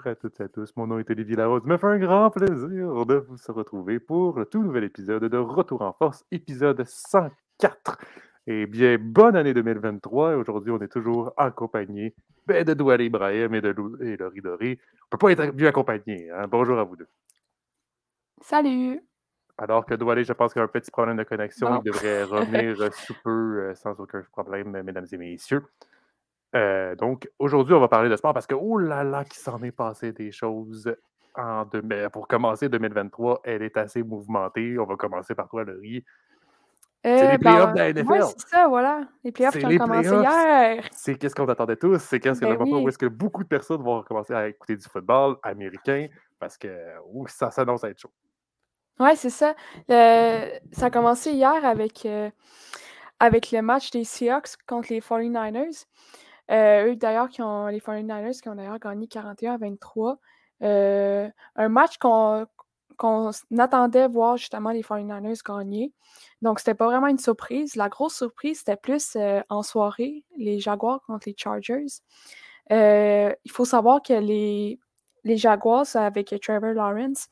[0.00, 1.60] Bonjour à toutes et à tous, mon nom est Olivier Larose.
[1.66, 5.36] Il me fait un grand plaisir de vous retrouver pour le tout nouvel épisode de
[5.36, 7.98] Retour en force, épisode 104.
[8.46, 10.36] Eh bien, bonne année 2023.
[10.36, 12.14] Aujourd'hui, on est toujours accompagné
[12.46, 14.78] ben, de Douala Ibrahim et de Lou et Laurie Doré.
[14.80, 16.30] On ne peut pas être mieux accompagné.
[16.30, 16.46] Hein?
[16.48, 17.08] Bonjour à vous deux.
[18.40, 19.02] Salut!
[19.58, 21.68] Alors que Doualé, je pense qu'il y a un petit problème de connexion.
[21.68, 21.82] Bon.
[21.84, 25.62] Il devrait revenir euh, sous peu euh, sans aucun problème, mesdames et messieurs.
[26.56, 29.62] Euh, donc, aujourd'hui, on va parler de sport parce que, oh là là, qu'il s'en
[29.62, 30.92] est passé des choses.
[31.36, 34.76] En deux- ben, pour commencer 2023, elle est assez mouvementée.
[34.78, 36.04] On va commencer par toi, Laurie.
[37.06, 38.10] Euh, les ben, playoffs de la NFL.
[38.10, 39.02] Ouais, c'est ça, voilà.
[39.24, 40.84] Les playoffs C'est qui ont commencé hier.
[40.92, 41.98] C'est qu'est-ce qu'on attendait tous.
[41.98, 42.84] C'est qu'est-ce que Ben moment oui.
[42.84, 46.68] où est-ce que beaucoup de personnes vont commencer à écouter du football américain parce que
[47.28, 48.10] ça s'annonce à être chaud.
[48.98, 49.54] Ouais, c'est ça.
[49.88, 52.28] Le- Ça a commencé hier avec, euh,
[53.18, 55.86] avec le match des Seahawks contre les 49ers.
[56.50, 60.18] Euh, eux, d'ailleurs, qui ont, les 49ers qui ont d'ailleurs gagné 41 à 23.
[60.62, 62.46] Euh, un match qu'on
[62.96, 65.94] qu'on attendait voir justement les 49ers gagner.
[66.42, 67.74] Donc, c'était pas vraiment une surprise.
[67.74, 71.86] La grosse surprise, c'était plus euh, en soirée, les Jaguars contre les Chargers.
[72.70, 74.78] Il faut savoir que les,
[75.24, 77.28] les Jaguars, avec Trevor Lawrence,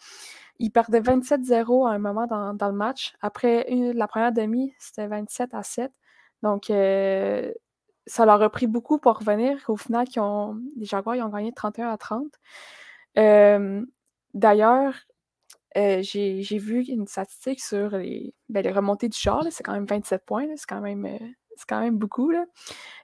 [0.58, 3.12] ils perdaient 27-0 à un moment dans, dans le match.
[3.20, 5.92] Après la première demi, c'était 27 à 7.
[6.42, 6.70] Donc,
[8.09, 9.59] ça leur a pris beaucoup pour revenir.
[9.69, 12.27] Au final, ils ont- les Jaguars ils ont gagné 31 à 30.
[13.19, 13.84] Euh,
[14.34, 14.95] D'ailleurs,
[15.77, 19.42] euh, j'ai vu une statistique sur les, ben, les remontées du char.
[19.50, 20.47] C'est quand même 27 points.
[20.47, 20.53] là.
[20.56, 21.19] C'est quand, même, euh,
[21.56, 22.31] c'est quand même beaucoup.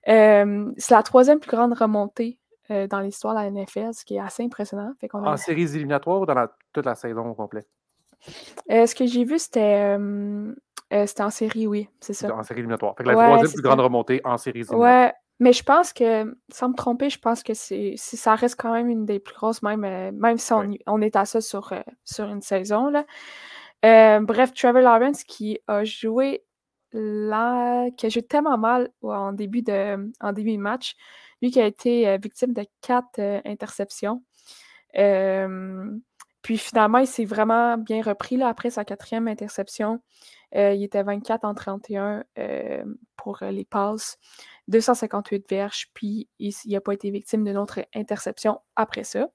[0.09, 4.21] Euh, c'est la troisième plus grande remontée dans l'histoire de la NFL, ce qui est
[4.21, 4.93] assez impressionnant.
[5.01, 7.65] Fait qu'on a- En séries éliminatoires ou dans la- toute la saison au complet?
[8.69, 9.97] Ce que j'ai vu, c'était
[10.95, 12.35] euh, c'était en série, oui, c'est ça.
[12.35, 12.43] En.
[12.43, 13.63] Fait que la Ouais, troisième plus ça.
[13.63, 15.07] grande remontée en séries éliminatoires.
[15.07, 18.73] Ouais, mais je pense que, sans me tromper, je pense que si ça reste quand
[18.73, 20.79] même une des plus grosses, même, euh, même si on, Ouais.
[20.87, 22.89] on est à ça sur, euh, sur une saison.
[22.91, 23.05] Là.
[24.21, 26.45] Bref, Trevor Lawrence qui a joué
[26.93, 30.95] là, qui a joué tellement mal en début de, en début de match,
[31.43, 34.23] lui qui a été victime de quatre interceptions.
[36.43, 40.01] Puis finalement, il s'est vraiment bien repris là, après sa quatrième interception.
[40.57, 42.85] Euh, il était 24 en 31 euh,
[43.17, 44.19] pour euh, les passes,
[44.69, 49.29] 258 verges, puis il n'a pas été victime d'une autre interception après ça.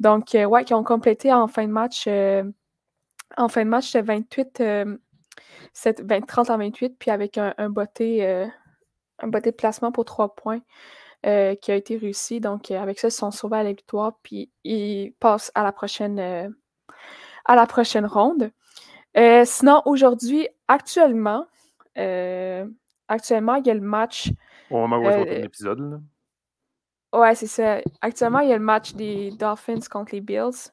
[0.00, 2.08] Donc, ouais, qui ont complété en fin de match.
[2.08, 4.96] en fin de match, c'était 28, euh,
[5.72, 7.72] c'était 20 30 à 28, puis avec un, un
[9.20, 10.60] un de placement pour 3 points
[11.22, 11.28] qui
[11.72, 12.40] a été réussi.
[12.40, 16.18] Donc, avec ça, ils sont sauvés à la victoire, puis ils passent à la prochaine,
[17.44, 18.50] à la prochaine ronde.
[19.44, 21.46] Sinon, aujourd'hui, actuellement,
[21.98, 22.66] euh,
[23.08, 24.30] actuellement, il y a le match.
[24.70, 25.80] Au moment où Euh, tourne l'épisode.
[27.12, 27.18] là.
[27.20, 27.78] Ouais, c'est ça.
[28.00, 30.70] Actuellement, il y a le match des Dolphins contre les Bills.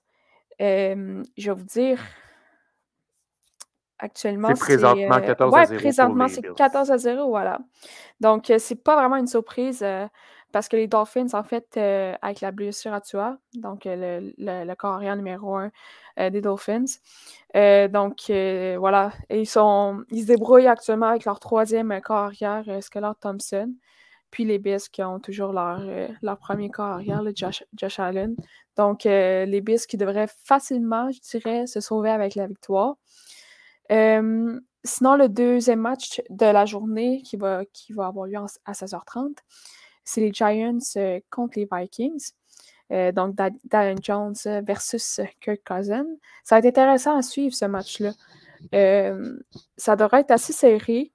[0.62, 2.00] Euh, je vais vous dire.
[4.00, 6.53] Actuellement, C'est présentement euh, 14 à ouais, 0 pour présentement, c'est Bills.
[6.56, 7.59] 14 à 0, voilà.
[8.19, 10.08] Donc, euh, c'est pas vraiment une surprise euh,
[10.52, 14.34] parce que les Dolphins, en fait, euh, avec la blessure à Tua, donc euh, le,
[14.40, 15.69] le, le corps arrière numéro un euh,
[16.18, 16.86] des Dolphins.
[17.56, 19.12] euh, donc, euh, voilà.
[19.30, 23.74] Et ils, sont, ils se débrouillent actuellement avec leur troisième corps arrière, euh, Thompson.
[24.32, 27.64] Puis les Bills qui ont toujours leur, euh, leur premier corps arrière, le Josh,
[28.00, 28.36] Allen.
[28.78, 32.96] Donc, euh, les Bills qui devraient facilement, je dirais, se sauver avec la victoire.
[33.92, 38.74] Euh, sinon, le deuxième match de la journée qui va, qui va avoir lieu à
[38.74, 39.38] 16h30,
[40.06, 42.32] c'est les Giants euh, contre les Vikings.
[42.91, 46.06] Euh, donc, Da- Daniel Jones versus Kirk Cousin.
[46.44, 48.11] Ça va être intéressant à suivre ce match-là.
[48.76, 49.38] Euh,
[49.78, 51.11] ça devrait être assez serré.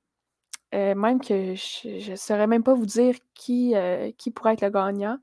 [0.75, 3.75] euh, même que je ne saurais même pas vous dire qui,
[4.19, 5.19] qui pourrait être le gagnant.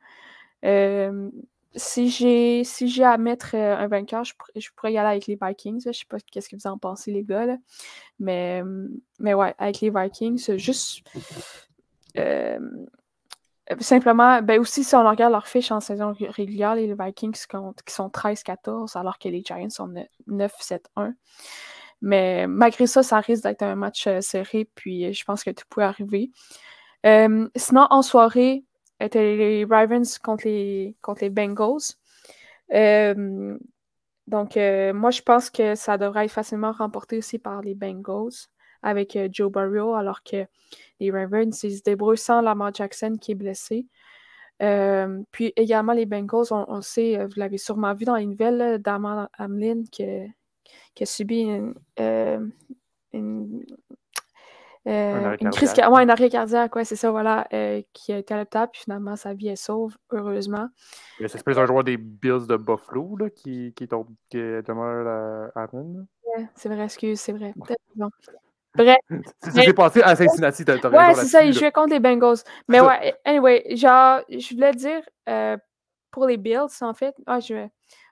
[1.76, 5.82] Si j'ai si à mettre un vainqueur, je, je pourrais y aller avec les Vikings.
[5.88, 7.48] Je sais pas qu'est-ce que vous en pensez, les gars.
[7.48, 7.58] là.
[8.20, 8.62] Mais,
[9.20, 11.02] mais ouais, avec les Vikings, juste.
[13.72, 17.34] Euh, simplement, ben aussi, si on regarde leur fiche en saison ré- régulière, les Vikings
[17.86, 19.94] qui sont 13-14, alors que les Giants sont
[20.28, 21.14] 9-7-1.
[22.02, 25.52] Mais malgré ça, ça risque d'être un match euh, serré, puis euh, je pense que
[25.52, 26.32] tout peut arriver.
[27.06, 28.64] Sinon, en soirée,
[29.00, 30.96] étaient les Ravens contre les,
[31.30, 31.96] Bengals.
[34.28, 38.48] Donc, moi, je pense que ça devrait être facilement remporté aussi par les Bengals
[38.84, 40.46] avec euh, Joe Burrow, alors que
[41.00, 43.88] les Ravens, ils se débrouillent sans Lamar Jackson qui est blessé.
[44.62, 48.26] Euh, puis également, les Bengals, on, on sait, euh, vous l'avez sûrement vu dans les
[48.26, 50.06] nouvelles, là, Damar Hamlin qui,
[50.94, 52.46] qui a subi une, euh,
[53.14, 53.66] une-
[54.86, 55.94] Euh, une crise, cardiaque.
[55.94, 57.48] Ouais, une arrêt cardiaque, ouais, c'est ça, voilà,
[57.94, 60.68] qui a été à l'hôpital, puis finalement, sa vie est sauve, heureusement.
[61.26, 65.64] C'est plus un joueur des Bills de Buffalo là, qui, qui, tombe, qui demeure à
[65.64, 66.06] Amen.
[66.26, 67.54] Ouais, c'est vrai, excuse, c'est vrai.
[67.96, 68.10] Bon.
[68.76, 68.98] Bref.
[69.42, 70.90] C'est passé à Cincinnati, t'as.
[70.90, 72.38] Ouais, c'est ça, il jouait contre les Bengals.
[72.68, 75.58] Mais ouais, anyway, genre, je voulais dire, euh,
[76.10, 77.68] pour les Bills, en fait, ah, je,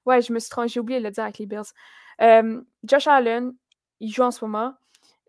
[0.06, 2.64] ouais, je me suis trompée, j'ai oublié de le dire avec les Bills.
[2.84, 3.54] Josh Allen,
[4.00, 4.74] il joue en ce moment.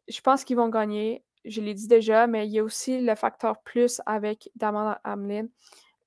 [0.09, 3.15] Je pense qu'ils vont gagner je l'ai dit déjà, mais il y a aussi le
[3.15, 5.47] facteur plus avec Damon Hamlin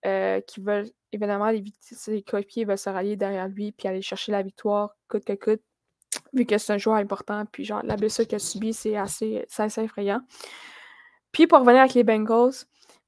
[0.05, 4.31] euh, qui veulent, évidemment, les, ses coéquipiers veulent se rallier derrière lui puis aller chercher
[4.31, 5.61] la victoire coûte que coûte,
[6.33, 7.45] vu que c'est un joueur important.
[7.51, 10.21] Puis, genre, la blessure qu'il a subie, c'est assez, assez, effrayant.
[11.31, 12.53] Puis, pour revenir avec les Bengals,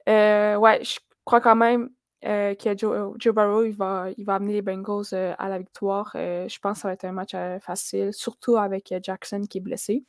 [0.10, 1.90] euh, ouais, je crois quand même
[2.26, 6.12] euh, que Joe, Joe, Barrow, il va, il va amener les Bengals à la victoire.
[6.14, 10.04] je pense que ça va être un match facile, surtout avec Jackson qui est blessé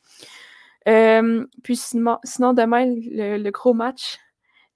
[1.63, 4.17] puis sinon, demain, le, gros match,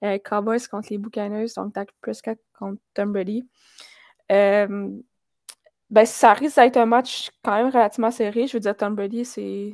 [0.03, 3.44] euh, Cowboys contre les Buccaneers, donc Dak Prescott contre Tom Brady.
[5.94, 8.48] Ben, ça risque d'être un match quand même relativement serré.
[8.48, 9.74] Je veux dire, Tom Brady, c'est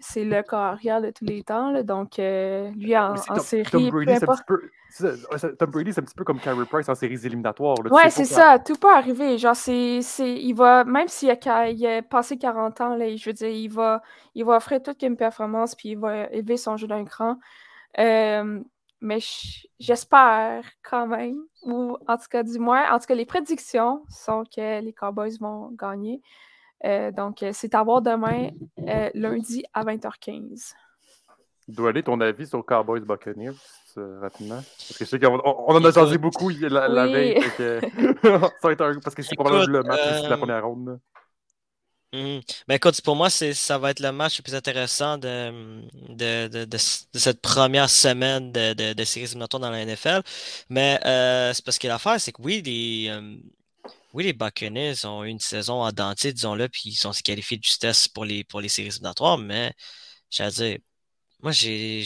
[0.00, 1.70] c'est le carrière de tous les temps.
[1.70, 4.12] Là, donc, euh, lui, en, série, Tom Brady,
[4.46, 4.60] peu
[5.56, 7.76] Tom Brady, c'est un petit peu comme Carey Price en séries éliminatoires.
[7.84, 8.58] Là, ouais, c'est ça.
[8.58, 9.38] Tout peut arriver.
[9.38, 13.34] Genre, c'est, il va, même s'il a, il a passé 40 ans, là, je veux
[13.34, 14.02] dire, il va,
[14.34, 17.38] il va offrir toute une performance, puis il va élever son jeu d'un cran.
[18.00, 18.60] Euh,
[19.00, 19.18] mais
[19.78, 24.44] j'espère quand même, ou en tout cas, du moins, en tout cas, les prédictions sont
[24.44, 26.20] que les Cowboys vont gagner.
[26.84, 28.50] Euh, donc, euh, c'est à voir demain,
[28.86, 30.74] euh, lundi à 20h15.
[31.66, 33.52] Doit aller ton avis sur Cowboys Buccaneers
[34.20, 34.56] rapidement?
[34.56, 37.34] Parce que je sais qu'on on en a changé beaucoup la, veille.
[38.62, 40.98] parce que c'est probablement le match de la première ronde.
[42.12, 42.40] Mhm.
[42.68, 46.78] Mais écoute, pour moi, ça va être le match le plus intéressant de, de, de,
[46.78, 50.22] cette première semaine de, séries éliminatoires dans la NFL.
[50.70, 50.98] Mais
[51.54, 53.12] c'est parce que l'affaire, c'est que oui, les,
[54.12, 57.58] oui, les Buccaneers ont eu une saison en dentier, disons-le, puis ils ont se qualifiés
[57.58, 59.74] de justesse pour les, pour les séries éliminatoires, mais
[60.30, 60.78] j'allais dire,
[61.42, 62.04] moi, j'ai,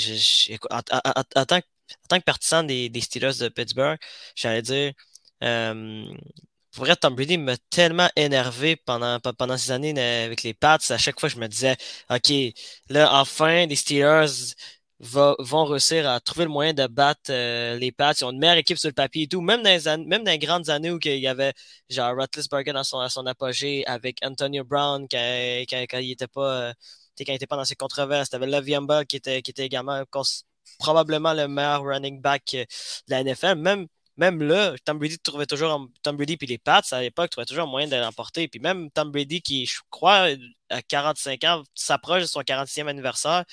[0.71, 3.99] en, tant que, partisan des, Steelers de Pittsburgh,
[4.37, 4.93] j'allais dire,
[5.43, 6.05] euh,
[6.73, 10.79] pour vrai, Tom Brady m'a tellement énervé pendant, pendant ces années avec les Pats.
[10.91, 11.77] À chaque fois, je me disais,
[12.11, 12.33] OK,
[12.89, 14.55] là, enfin, les Steelers
[15.01, 18.15] vont réussir à trouver le moyen de battre euh, les Pats.
[18.19, 19.41] Ils ont une meilleure équipe sur le papier et tout.
[19.41, 21.53] Même dans les, même dans les grandes années où il y avait
[21.91, 26.69] genre Roethlisberger dans son, à son apogée avec Antonio Brown quand, quand, il était pas
[26.69, 26.73] euh,
[27.19, 28.31] quand pas dans ses controverses.
[28.31, 30.05] T'avais Bell qui était, qui était également
[30.79, 32.65] probablement le meilleur running back euh,
[33.09, 33.57] de la NFL.
[33.57, 37.47] Même, même là, Tom Brady trouvait toujours Tom Brady puis les Pats à l'époque trouvaient
[37.47, 38.49] toujours un moyen de l'emporter.
[38.49, 40.29] Puis même Tom Brady qui, je crois,
[40.71, 43.45] à 45 ans, s'approche de son 46e anniversaire.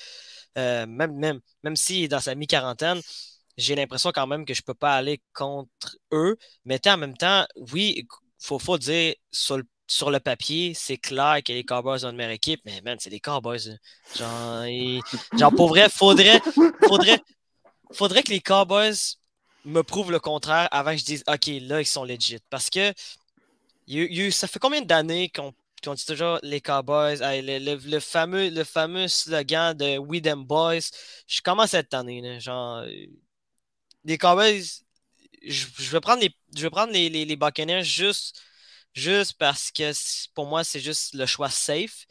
[0.58, 3.00] Euh, même, même, même s'il est dans sa mi-quarantaine,
[3.56, 6.36] j'ai l'impression quand même que je ne peux pas aller contre eux.
[6.64, 8.06] Mais en même temps, oui, il
[8.38, 12.16] faut, faut dire sur le, sur le papier, c'est clair que les Cowboys ont une
[12.16, 13.78] meilleure équipe, mais man, c'est les Cowboys.
[14.16, 14.64] Genre,
[15.38, 16.40] genre, pour vrai, faudrait,
[16.86, 17.20] faudrait,
[17.92, 19.19] faudrait que les Cowboys
[19.64, 22.38] me prouvent le contraire avant que je dise OK, là, ils sont legit.
[22.50, 22.92] Parce que
[24.30, 25.52] ça fait combien d'années qu'on
[25.86, 30.90] on dit toujours les Cowboys, le, fameux, le fameux slogan de We Them Boys.
[31.26, 32.40] Je commence cette année.
[32.40, 32.84] genre,
[34.04, 34.62] les Cowboys,
[35.42, 38.40] je, vais prendre les, je vais prendre les, les, les juste,
[38.92, 39.92] juste parce que
[40.34, 42.06] pour moi, c'est juste le choix safe.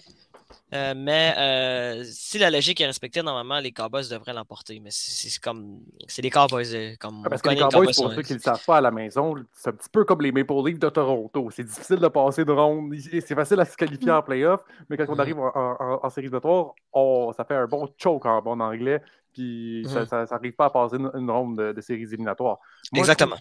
[0.71, 4.79] Euh, mais euh, si la logique est respectée, normalement, les Cowboys devraient l'emporter.
[4.79, 5.79] Mais c'est comme.
[6.07, 6.75] C'est les Cowboys.
[6.75, 8.91] Euh, comme parce que les Cowboys, pour ceux qui ne le savent pas à la
[8.91, 11.49] maison, c'est un petit peu comme les Maple Leafs de Toronto.
[11.51, 12.93] C'est difficile de passer de ronde.
[12.95, 15.21] C'est facile à se qualifier en playoff, mais quand on mm-hmm.
[15.21, 19.01] arrive en, en, série éliminatoire, oh, ça fait un bon choke en bon anglais.
[19.33, 20.55] Puis ça n'arrive mm-hmm.
[20.55, 22.59] pas à passer une, ronde de, de, séries éliminatoires.
[22.95, 23.37] Exactement.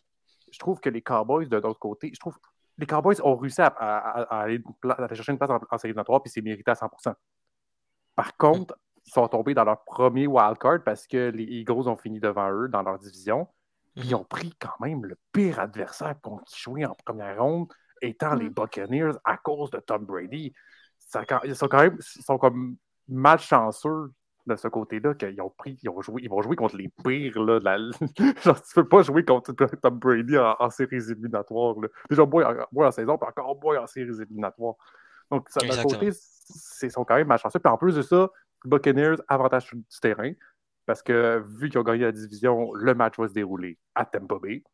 [0.51, 2.39] Je trouve, que les Cowboys, de l'autre côté, je trouve
[2.79, 4.63] les Cowboys ont réussi à, aller,
[5.13, 7.13] chercher une place en, série éliminatoire, puis c'est mérité à 100%
[8.15, 12.21] Par contre, ils sont tombés dans leur premier wildcard parce que les Eagles ont fini
[12.21, 13.49] devant eux dans leur division.
[13.97, 16.15] Puis ils ont pris quand même le pire adversaire
[16.47, 18.55] qui jouait en première ronde, étant les mm.
[18.55, 20.53] Buccaneers à cause de Tom Brady.
[21.45, 22.77] ils sont quand même ils sont comme
[23.09, 24.13] malchanceux
[24.49, 27.41] de ce côté-là qu'ils ont pris, ils, ont joué, ils vont jouer contre les pires.
[27.43, 27.77] Là, la...
[28.43, 31.79] Genre, tu peux pas jouer contre Tom Brady en, séries éliminatoires.
[31.81, 31.89] Là.
[32.11, 34.75] Déjà, moins en, en, saison, puis encore moins en séries éliminatoires.
[35.31, 36.11] Donc, d'un côté,
[36.83, 37.59] ils sont quand même malchanceux.
[37.59, 38.31] Puis en plus de ça,
[38.65, 40.33] Buccaneers, avantage du terrain.
[40.87, 44.37] Parce que vu qu'ils ont gagné la division, le match va se dérouler à Tampa
[44.43, 44.65] Bay.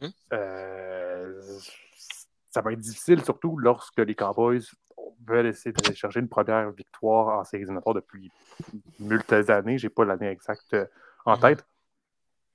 [0.00, 0.10] Hum?
[0.32, 1.40] Euh,
[2.50, 4.62] ça va être difficile, surtout lorsque les Cowboys
[5.26, 8.30] veulent essayer d'aller chercher une première victoire en séries éliminatoires depuis
[8.98, 9.78] multiples années.
[9.78, 10.86] Je n'ai pas l'année exacte euh,
[11.24, 11.40] en mm-hmm.
[11.40, 11.66] tête.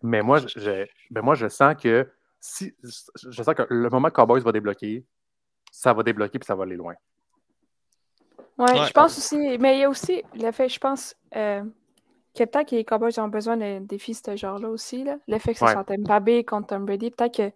[0.02, 2.08] Mais moi, je, ben moi, je sens que
[2.40, 5.04] si je sens que le moment que Cowboys va débloquer,
[5.72, 6.94] ça va débloquer puis ça va aller loin.
[8.58, 9.58] Oui, ouais, je pense aussi.
[9.58, 11.64] Mais il y a aussi l'effet, je pense, euh,
[12.36, 15.06] que peut-être que les Cowboys ont besoin de défis de ce genre-là aussi.
[15.28, 17.54] L'effet que ce soit Mbappé contre Tom Brady, peut-être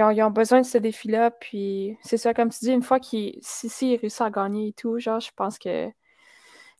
[0.00, 1.30] ont, ils ont, besoin de ce défi-là.
[1.32, 4.98] Puis c'est ça, comme tu dis, une fois qu'ils si, réussissent à gagner et tout,
[4.98, 5.88] genre, je pense que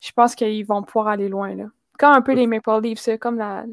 [0.00, 1.54] je pense qu'ils vont pouvoir aller loin.
[1.54, 1.66] Là.
[1.98, 3.64] Comme un peu les Maple Leafs, comme, la,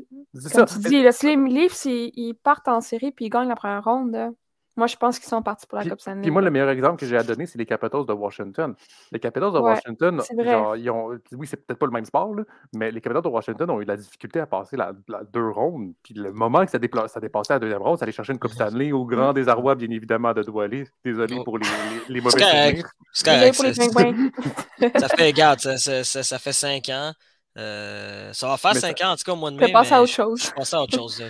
[0.54, 3.56] comme tu dis, là, si les Leafs ils, partent en série puis ils gagnent la
[3.56, 4.34] première ronde,
[4.80, 6.22] moi, je pense qu'ils sont partis pour la Coupe Stanley.
[6.22, 8.74] Puis moi, le meilleur exemple que j'ai à donner, c'est les Capitals de Washington.
[9.12, 12.34] Les Capitals de Washington, genre, ils ont, oui, c'est peut-être pas le même sport,
[12.74, 14.94] mais les Capitals de Washington ont eu de la difficulté à passer la,
[15.32, 15.94] deux rondes.
[16.02, 18.54] Puis le moment que ça, ça dépassait la deuxième ronde, ça allait chercher une Coupe
[18.54, 20.88] Stanley au grand désarroi, bien évidemment, de Doualé.
[21.04, 21.44] Désolé oh.
[21.44, 21.68] pour les,
[22.08, 22.90] les, mauvais souvenirs.
[23.12, 23.74] C'est pour les
[25.00, 27.12] ça fait, regarde, ça, ça, ça fait cinq ans.
[27.58, 29.68] Euh, ça va faire 5 ans, en tout cas, au mois de mai.
[29.68, 30.44] Je passe à autre chose.
[30.44, 31.24] Je passe à autre chose.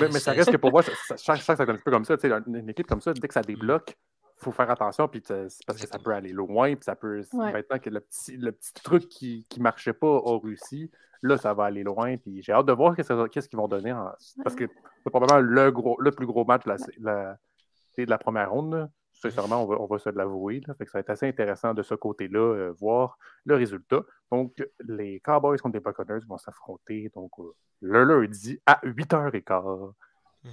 [0.00, 2.16] mais, ça reste que pour moi, chaque fois que ça donne un peu comme ça.
[2.46, 3.96] Une équipe comme ça, dès que ça débloque,
[4.40, 5.22] il faut faire attention, puis
[5.66, 7.22] parce que ça peut aller loin, puis ça peut.
[7.32, 10.90] Maintenant que le petit, le petit truc qui ne marchait pas a réussi,
[11.22, 13.92] là, ça va aller loin, puis j'ai hâte de voir qu'est-ce qu'ils vont donner.
[14.42, 14.68] Parce que
[15.02, 17.38] c'est probablement le, gros, le plus gros match de la,
[17.98, 18.88] de la première ronde
[19.30, 20.60] sincèrement, on va, on va se l'avouer.
[20.66, 24.02] Ça va être assez intéressant de ce côté-là, euh, voir le résultat.
[24.30, 29.92] Donc, les Cowboys contre les Buccaneers vont s'affronter donc, euh, le lundi à 8h15.
[30.44, 30.48] Mm.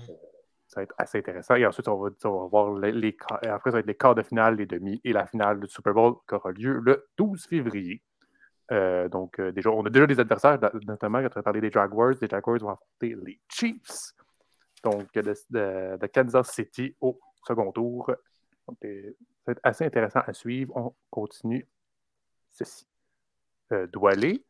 [0.68, 1.56] Ça va être assez intéressant.
[1.56, 2.12] Et ensuite, on va,
[2.48, 5.60] voir les, après, ça va être les quarts de finale, les demi et la finale
[5.60, 8.02] du Super Bowl qui aura lieu le 12 février.
[8.72, 12.14] Euh, donc, déjà, on a déjà des adversaires, notamment quand on a parlé des Jaguars.
[12.22, 14.14] Les Jaguars vont affronter les Chiefs,
[14.82, 18.10] donc de Kansas City au second tour
[18.68, 18.74] ça
[19.48, 20.76] va être assez intéressant à suivre.
[20.76, 21.68] On continue
[22.52, 22.86] ceci.
[23.72, 24.44] Euh, Doualé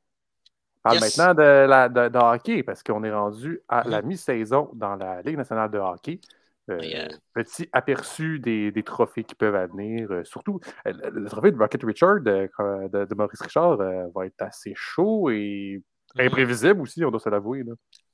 [0.82, 4.06] parle maintenant de, la, de, hockey parce qu'on est rendu à la mm-hmm.
[4.06, 6.20] mi-saison dans la Ligue nationale de hockey.
[6.70, 10.12] Euh, petit aperçu des, trophées qui peuvent venir.
[10.12, 12.50] Euh, surtout, le, trophée de Rocket Richard de,
[13.06, 15.82] de Maurice Richard va être assez chaud et.
[16.20, 17.64] Imprévisible aussi, on doit se l'avouer.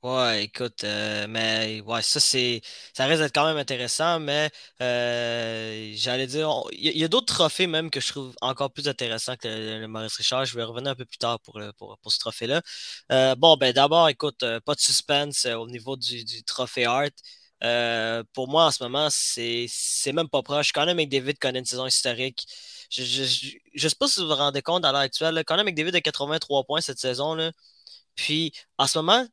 [0.02, 2.60] Ouais, écoute, euh, mais ouais, ça c'est.
[2.94, 4.50] Ça risque d'être quand même intéressant, mais
[4.80, 6.48] euh, j'allais dire.
[6.72, 10.16] Il y a, d'autres trophées même que je trouve encore plus intéressants que le, Maurice
[10.16, 10.44] Richard.
[10.44, 12.62] Je vais revenir un peu plus tard pour, pour, pour ce trophée-là.
[13.10, 17.08] Euh, bon, ben d'abord, écoute, pas de suspense au niveau du, du trophée Art.
[18.32, 20.72] pour moi, en ce moment, c'est même pas proche.
[20.72, 22.46] Quand même, McDavid connaît une saison historique.
[22.90, 25.42] Je ne sais pas si vous vous rendez compte à l'heure actuelle.
[25.46, 27.34] Quand même, McDavid a 83 points cette saison.
[27.34, 27.52] Là.
[28.18, 29.24] Puis, en ce moment,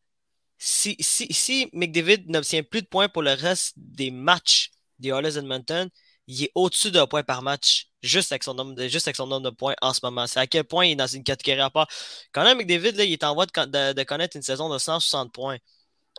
[0.59, 5.37] si, si, si McDavid n'obtient plus de points pour le reste des matchs des Oilers
[5.39, 5.89] Edmonton,
[6.27, 9.25] il est au-dessus d'un point par match, juste avec, son nombre de, juste avec son
[9.25, 10.27] nombre de points en ce moment.
[10.27, 11.87] C'est à quel point il est dans une catégorie à part.
[12.31, 15.57] Quand même, McDavid, là, il est en voie de, connaître une saison de 160 points.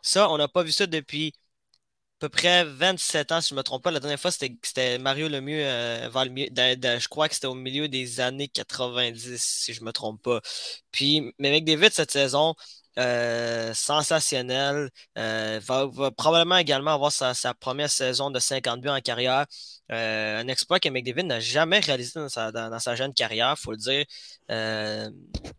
[0.02, 1.34] Ça, on n'a pas vu ça depuis
[2.18, 3.90] peu près 27 ans, si je ne me trompe pas.
[3.90, 8.48] La dernière fois, c'était Mario Lemieux, euh, je crois que c'était au milieu des années
[8.48, 10.40] 90, si je ne me trompe pas.
[10.92, 12.54] Puis, mais avec David, cette saison,
[12.98, 14.90] euh, sensationnel.
[15.18, 19.44] Euh, va, probablement également avoir sa, première saison de 50 buts en carrière.
[19.88, 24.04] Un exploit que McDavid n'a jamais réalisé dans sa, jeune carrière, il faut le dire.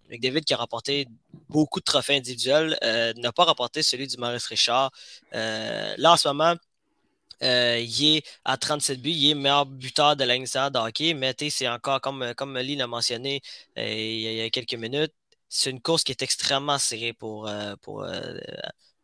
[0.09, 1.07] McDavid qui a remporté
[1.49, 4.91] beaucoup de trophées individuels, euh, n'a pas remporté celui du Maurice Richard.
[5.33, 6.55] Euh, là, en ce moment,
[7.43, 11.35] euh, il est à 37 buts, il est meilleur buteur de la de hockey, mais
[11.49, 13.41] c'est encore, comme, comme Lee l'a mentionné
[13.75, 15.13] il y, a, quelques minutes,
[15.49, 17.49] c'est une course qui est extrêmement serrée pour,
[17.81, 18.05] pour,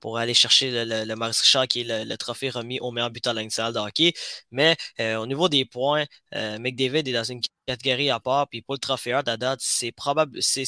[0.03, 3.39] pour aller chercher le, le, Richard, qui est le, trophée remis au meilleur buteur de
[3.79, 4.13] la.
[4.51, 8.50] Mais au niveau des points, McDavid est dans une catégorie à part.
[8.50, 10.65] Puis pour le trophée à date, c'est probable, c'est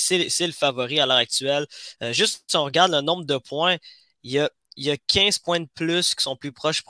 [0.47, 1.67] le favori à l'heure actuelle.
[2.01, 3.75] Euh, juste si on regarde le nombre de points,
[4.23, 6.83] il y a, il y a 15 points de plus qui sont plus proches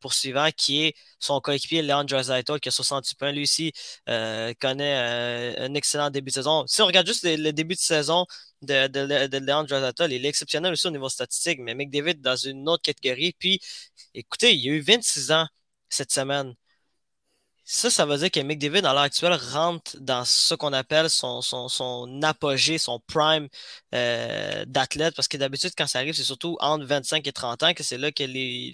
[0.00, 3.32] poursuivant, qui est son coéquipier Leon Draisaitl, qui a 68 points.
[3.32, 3.72] Lui aussi
[4.08, 6.66] euh, connaît euh, un excellent début de saison.
[6.66, 8.26] Si on regarde juste le, début de saison
[8.62, 12.82] de, de, Draisaitl, il est exceptionnel aussi au niveau statistique, mais McDavid dans une autre
[12.82, 13.34] catégorie.
[13.38, 13.60] Puis,
[14.14, 15.46] écoutez, il a eu 26 ans
[15.88, 16.54] cette semaine.
[17.64, 21.42] Ça, ça veut dire que McDavid, à l'heure actuelle, rentre dans ce qu'on appelle son,
[21.42, 23.48] son, son, apogée, son prime
[23.94, 27.72] euh, d'athlète, parce que d'habitude, quand ça arrive, c'est surtout entre 25 et 30 ans
[27.72, 28.24] que c'est là que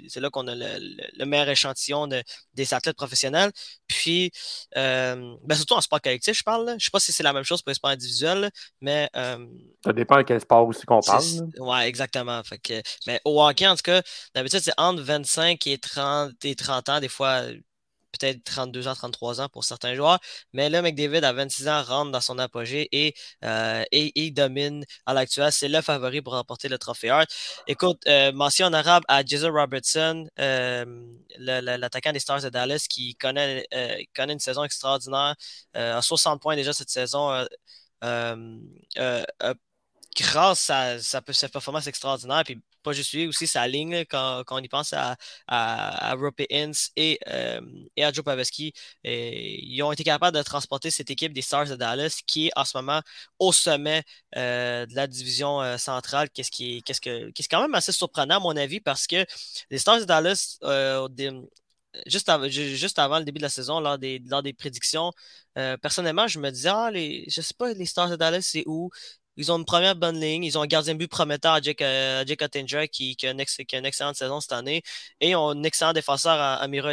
[0.09, 2.09] c'est là qu'on a le, meilleur échantillon
[2.55, 3.53] des athlètes professionnels.
[3.89, 4.31] Puis,
[4.77, 6.65] euh, ben surtout en sport collectif, je parle.
[6.65, 6.77] Là.
[6.79, 9.11] Je sais pas si c'est la même chose pour les sports individuels, mais.
[9.17, 9.47] Euh,
[9.85, 11.25] ça dépend de quel sport aussi qu'on parle.
[11.59, 12.43] Ouais, exactement.
[12.43, 14.03] Fait que, mais au hockey, en tout cas,
[14.35, 17.43] d'habitude, c'est entre 25 et 30, et 30 ans, des fois
[18.19, 20.19] peut-être 32 ans, 33 ans pour certains joueurs.
[20.53, 25.15] Mais là, McDavid, à 26 ans, rentre dans son apogée et, et, il domine à
[25.15, 25.53] l'actuel.
[25.53, 27.29] C'est le favori pour remporter le trophée Hart.
[27.67, 28.03] Écoute,
[28.35, 30.27] mention en arabe à Jason Robertson,
[31.39, 33.67] l'attaquant des Stars de Dallas, qui connaît,
[34.15, 35.35] connaît une saison extraordinaire,
[35.75, 37.31] à 60 points déjà cette saison.
[38.05, 38.59] Euh,
[38.99, 39.55] euh, euh,
[40.17, 42.43] grâce à sa, performance extraordinaire,
[42.89, 45.17] pas juste lui, aussi sa ligne, quand, on y pense à,
[45.47, 46.17] à, à
[46.57, 47.19] et,
[47.97, 48.73] et, à Joe Paveski,
[49.05, 52.65] ils ont été capables de transporter cette équipe des Stars de Dallas qui est en
[52.65, 53.01] ce moment
[53.39, 54.03] au sommet
[54.35, 58.57] de la division centrale, qu'est-ce qui, qu'est-ce que, est quand même assez surprenant à mon
[58.57, 59.25] avis parce que
[59.71, 60.59] les Stars de Dallas,
[62.07, 65.13] juste, juste avant le début de la saison, lors des, lors des prédictions,
[65.59, 68.65] euh, personnellement, je me disais, ah, les, je sais pas, les Stars de Dallas, c'est
[68.67, 68.91] où?
[69.39, 70.45] Ils ont une première bonne ligne.
[70.45, 72.25] Ils ont un gardien de but prometteur à Jake, euh,
[72.93, 74.83] qui, qui, a une excellente saison cette année.
[75.21, 76.91] Et ils ont un excellent défenseur à, à Miro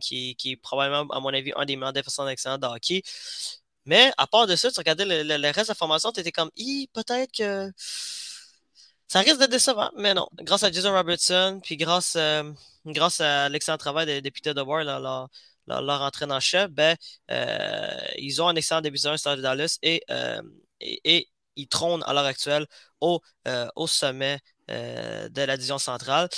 [0.00, 3.02] qui, est probablement, à mon avis, un des meilleurs défenseurs excellents de hockey.
[3.84, 6.50] Mais à part de ça, tu regardais le, reste de la formation, tu étais comme,
[6.92, 7.72] peut-être que
[9.08, 10.28] ça risque d'être décevant, mais non.
[10.42, 12.52] Grâce à Jason Robertson, puis grâce, euh,
[12.86, 15.28] grâce à l'excellent travail de, Peter DeWar, leur,
[15.66, 16.96] leur, entraîneur en chef, ben,
[17.30, 20.42] euh, ils ont un excellent début de saison, de Dallas, euh,
[20.80, 21.28] et,
[21.58, 22.66] ils trônent à l'heure actuelle
[23.00, 23.20] au,
[23.76, 26.28] au sommet de la division centrale.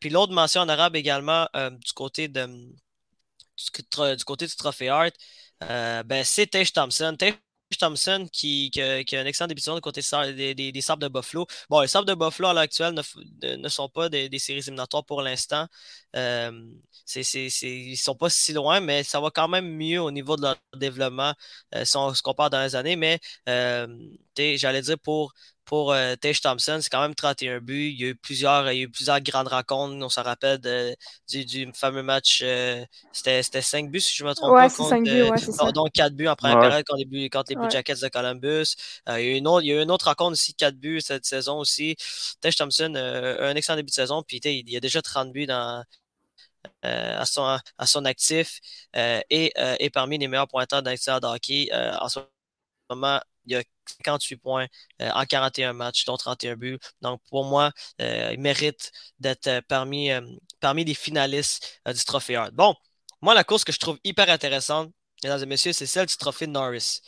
[0.00, 2.46] puis l'autre mention en arabe également du côté de
[4.16, 5.12] du, côté du trophée Hart,
[5.60, 7.16] ben, c'est Tage Thompson.
[7.78, 10.00] Thompson qui, qui, a, un excellent début de saison côté
[10.34, 11.46] des, des, Sables de Buffalo.
[11.68, 15.04] Bon, les Sables de Buffalo à l'heure actuelle ne, ne, sont pas des, séries éliminatoires
[15.04, 15.66] pour l'instant.
[16.16, 16.50] Euh,
[17.14, 20.42] ils ne sont pas si loin, mais ça va quand même mieux au niveau de
[20.42, 21.34] leur développement
[21.74, 22.96] euh, si on se compare dans les années.
[22.96, 23.86] Mais euh,
[24.36, 25.32] j'allais dire pour
[25.70, 27.92] pour euh, Thompson, c'est quand même 31 buts.
[27.92, 29.94] Il y a eu plusieurs, il y a eu plusieurs grandes rencontres.
[30.04, 30.58] On se rappelle
[31.28, 32.40] du, du, fameux match.
[32.42, 34.74] Euh, c'était 5 buts, si je me trompe ouais, pas.
[34.74, 35.70] Contre, 5 buts, ouais, ça.
[35.70, 38.74] Donc 4 buts en première période contre les, contre les Blue Jackets de Columbus.
[39.08, 40.54] Euh, il, y a eu une autre, il y a eu une autre rencontre aussi,
[40.54, 41.94] 4 buts cette saison aussi.
[42.40, 44.24] Tej Thompson, euh, un excellent début de saison.
[44.24, 45.84] Puis il y a déjà 30 buts dans,
[46.82, 48.58] à, son, à son actif
[48.96, 52.18] euh, et est parmi les meilleurs pointeurs d'un de hockey en ce
[52.90, 53.62] moment il a
[54.04, 54.66] 58 points
[55.02, 56.78] euh, en 41 matchs, dont 31 buts.
[57.02, 60.10] Donc, pour moi, euh, il mérite d'être euh, parmi,
[60.60, 62.52] parmi les finalistes du trophée Hart.
[62.52, 62.74] Bon,
[63.20, 64.92] moi, la course que je trouve hyper intéressante,
[65.24, 67.00] mesdames et messieurs, c'est celle du trophée Norris.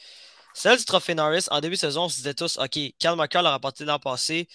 [0.54, 3.42] Celle du trophée Norris, en début de saison, on se disait tous, OK, Cal McCarr
[3.42, 4.48] l'a rapporté l'an passé.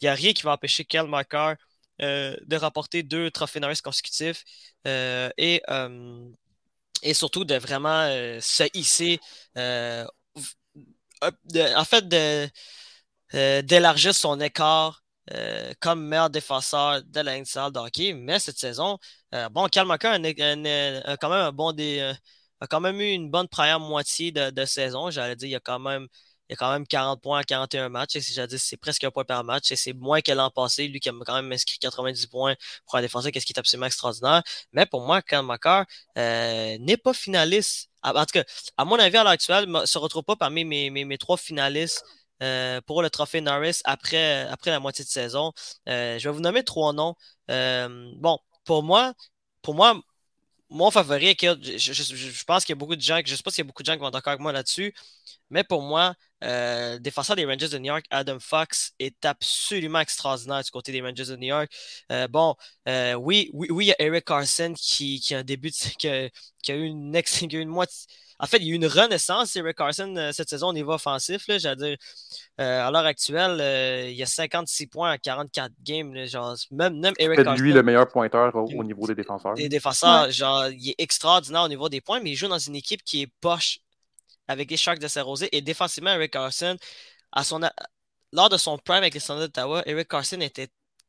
[0.00, 1.56] Il n'y a rien qui va empêcher Cal McCarr
[2.00, 4.44] de rapporter deux trophées Norris consécutifs.
[4.84, 5.62] et
[7.02, 8.06] et surtout de vraiment
[8.40, 9.20] se hisser
[11.76, 12.04] en fait,
[13.34, 18.12] euh, d'élargir son écart euh, comme meilleur défenseur de la salle de.
[18.14, 18.98] Mais cette saison,
[19.34, 21.72] euh, bon, Cal a, quand même bon
[22.60, 25.10] a quand même eu une bonne première moitié de, saison.
[25.10, 26.06] J'allais dire, il y a quand même
[26.48, 28.16] il y a quand même 40 points à 41 matchs.
[28.16, 29.72] Et c'est presque un point par match.
[29.72, 30.86] Et c'est moins que l'an passé.
[30.88, 32.54] Lui qui a quand même inscrit 90 points
[32.86, 34.42] pour un défenseur, qu'est-ce qui est absolument extraordinaire.
[34.72, 35.44] Mais pour moi, Cal
[36.16, 38.44] n'est pas finaliste en tout cas,
[38.76, 42.04] à mon avis, à l'heure actuelle, ne se retrouve pas parmi mes, mes, trois finalistes
[42.42, 45.52] euh, pour le trophée Norris après, après la moitié de saison.
[45.88, 47.14] Euh, je vais vous nommer trois noms.
[47.50, 49.14] Euh, bon, pour moi,
[49.62, 50.00] pour moi,
[50.70, 53.50] mon favori, je, je, pense qu'il y a beaucoup de gens, je ne sais pas
[53.50, 54.94] s'il y a beaucoup de gens qui vont être d'accord avec moi là-dessus,
[55.54, 60.64] mais pour moi, euh, défenseur des Rangers de New York, Adam Fox, est absolument extraordinaire
[60.64, 61.70] du côté des Rangers de New York.
[62.10, 62.56] Euh, bon,
[62.88, 66.08] euh, oui, oui, oui, il y a Eric Carson qui, qui a un début, qui,
[66.08, 66.28] a,
[66.60, 68.08] qui, a, eu une, ex, qui a eu une moitié.
[68.40, 70.92] En fait, il y a eu une renaissance, Eric Carson, euh, cette saison au niveau
[70.92, 71.46] offensif.
[71.46, 71.96] Là, dire,
[72.60, 76.12] euh, à l'heure actuelle, euh, il y a 56 points à 44 games.
[76.12, 77.62] Là, genre, même, même Eric Carson.
[77.62, 79.54] lui le meilleur pointeur au, niveau des défenseurs.
[79.54, 82.76] Des défenseurs, genre, il est extraordinaire au niveau des points, mais il joue dans une
[82.76, 83.78] équipe qui est poche
[84.48, 85.48] avec les Sharks de Saint-Rosé.
[85.52, 86.76] Et défensivement, Eric Carson,
[87.32, 87.60] à son,
[88.32, 90.68] lors de son prime avec les Standards d'Ottawa, Eric Carson était,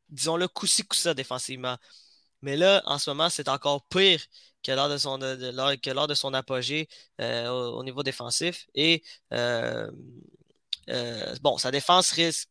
[0.10, 1.78] disons-le, coup-ci, coup-ça défensivement.
[2.42, 4.22] Mais là, en ce moment, c'est encore pire
[4.64, 6.88] que lors de son, que lors de son apogée
[7.22, 8.68] euh, au, niveau défensif.
[8.76, 9.90] Et euh,
[10.90, 12.50] euh, bon, sa défense risque.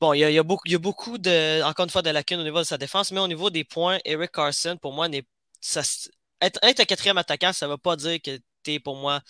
[0.00, 2.40] Bon, il y, a, beaucoup, il y a beaucoup de, encore une fois, de lacunes
[2.40, 5.26] au niveau de sa défense, mais au niveau des points, Eric Carson, pour moi, n'est.
[6.40, 8.38] être, être un quatrième attaquant, ça ne veut pas dire que
[8.82, 9.20] pour moi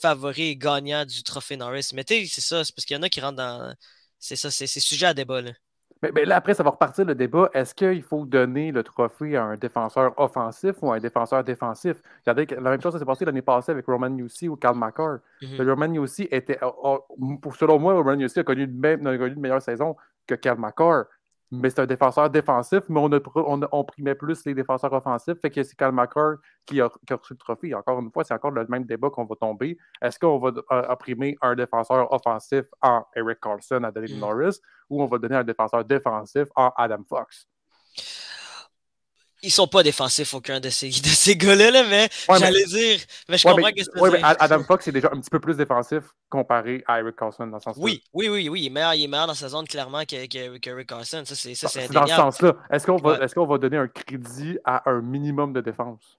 [0.00, 1.90] favori et gagnant du trophée Norris.
[1.94, 3.74] Mais tu sais, c'est ça, c'est parce qu'il y en a qui rentrent dans.
[4.18, 5.40] C'est ça, c'est sujet à débat.
[5.42, 5.52] Là.
[6.02, 7.50] Mais, là, après, ça va repartir le débat.
[7.54, 11.96] Est-ce qu'il faut donner le trophée à un défenseur offensif ou à un défenseur défensif?
[12.24, 15.18] Regardez, la même chose s'est passée l'année passée avec Roman Yussi ou Karl McCarr.
[15.42, 15.68] Mm-hmm.
[15.68, 16.58] Roman Yussi était,
[17.58, 19.96] selon moi, Roman Yussi a connu, une, a connu une meilleure saison
[20.26, 21.06] que Karl McCarr.
[21.50, 25.40] Mais c'est un défenseur défensif, mais on, a, on, primait plus les défenseurs offensifs.
[25.40, 27.74] Fait que c'est Cal McCarr qui a, reçu le trophée.
[27.74, 29.78] Encore une fois, c'est encore le même débat qu'on va tomber.
[30.02, 30.52] Est-ce qu'on va
[30.90, 34.20] opprimer un défenseur offensif en Eric Carlson à David mm.
[34.20, 37.48] Norris ou on va donner un défenseur défensif en Adam Fox?
[39.42, 43.00] Ils sont pas défensifs, aucun de ces, de ces gars-là, mais j'allais dire.
[43.28, 44.00] Mais je comprends que c'est.
[44.00, 47.58] Ouais, Adam Fox est déjà un petit peu plus défensif comparé à Eric Carlson dans
[47.58, 47.82] ce sens-là.
[47.82, 48.62] Oui, oui, oui, oui.
[48.62, 51.22] Il est meilleur, il est meilleur dans sa zone, clairement, qu'Eric que, Carlson.
[51.24, 52.54] Ça, c'est C'est dans ce sens-là.
[52.70, 56.18] Est-ce qu'on va, est qu'on va donner un crédit à un minimum de défense?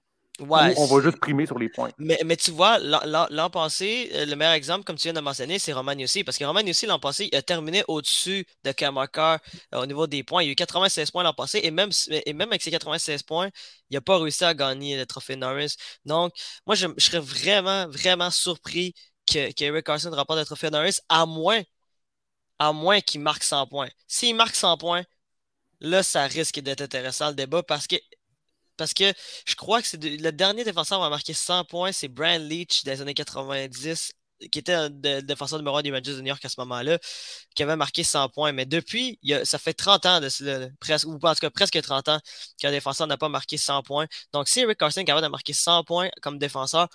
[0.76, 1.90] On va juste primer sur les points.
[1.98, 5.58] Mais, mais tu vois, l'an passé, euh, le meilleur exemple, comme tu viens de mentionner,
[5.58, 6.24] c'est Roman Yossi.
[6.24, 9.38] Parce que Roman Yossi, l'an passé, il a terminé au-dessus de Kamakar
[9.74, 10.42] euh, au niveau des points.
[10.42, 11.60] Il a eu 96 points l'an passé.
[11.62, 13.50] Et même, et même avec ses 96 points,
[13.90, 15.76] il n'a pas réussi à gagner le trophée Norris.
[16.04, 16.32] Donc,
[16.66, 18.94] moi, je, serais vraiment, vraiment surpris
[19.26, 21.62] qu'Eric Carson remporte le trophée Norris, à moins,
[22.58, 23.88] à moins qu'il marque 100 points.
[24.06, 25.04] S'il marque 100 points,
[25.80, 27.96] là, ça risque d'être intéressant le débat parce que
[28.80, 29.12] parce que
[29.46, 33.02] je crois que c'est le dernier défenseur à marquer 100 points, c'est Brian Leach des
[33.02, 34.12] années 90,
[34.50, 36.98] qui était le défenseur numéro 1 des Rangers de New York à ce moment-là,
[37.54, 38.52] qui avait marqué 100 points.
[38.52, 42.20] Mais depuis, ça fait 30 ans, de, presque, ou en tout cas presque 30 ans,
[42.58, 44.06] qu'un défenseur n'a pas marqué 100 points.
[44.32, 46.88] Donc, si Eric Carson est capable de marquer 100 points comme défenseur,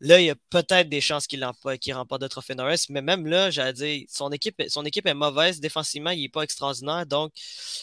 [0.00, 1.40] Là, il y a peut-être des chances qu'il
[1.80, 5.14] qu remporte de trophée Norris, mais même là, j'allais dire, son équipe, son équipe est
[5.14, 5.60] mauvaise.
[5.60, 7.32] Défensivement, il n'est pas extraordinaire, donc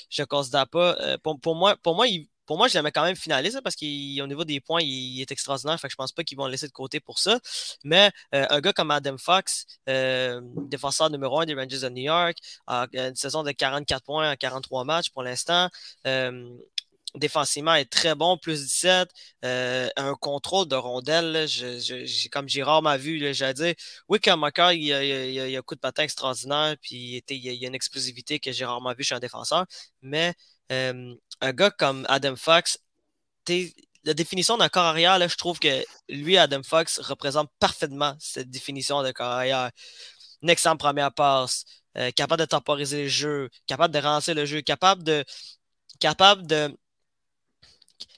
[0.09, 0.97] je ne considère pas.
[0.99, 3.85] Euh, pour, moi, pour moi il, pour moi, je l'aimais quand même finaliste parce qu'au
[4.27, 5.79] niveau des points, il, est extraordinaire.
[5.79, 7.39] Fait que je pense pas qu'ils vont le laisser de côté pour ça.
[7.83, 12.03] Mais euh, un gars comme Adam Fox, euh, défenseur numéro 1 des Rangers de New
[12.03, 15.69] York, a une saison de 44 points en 43 matchs pour l'instant.
[16.07, 16.49] Euh,
[17.15, 19.09] défensivement est très bon, plus 17.
[19.43, 21.47] un contrôle de rondelle,
[22.31, 23.75] comme j'ai rarement vu, j'ai dit,
[24.09, 27.67] oui, comme encore, il, il, a un coup de patin extraordinaire, puis il, il, a
[27.67, 29.65] une explosivité que j'ai rarement vu chez un défenseur.
[30.01, 30.33] Mais
[30.71, 32.79] un gars comme Adam Fox,
[34.03, 38.49] la définition d'un corps arrière, là, je trouve que lui, Adam Fox, représente parfaitement cette
[38.49, 39.71] définition de corps arrière.
[40.41, 41.65] Une excellente première passe,
[41.97, 45.23] euh, capable de temporiser le jeu, capable de rentrer le jeu, capable de.
[45.99, 46.75] capable de.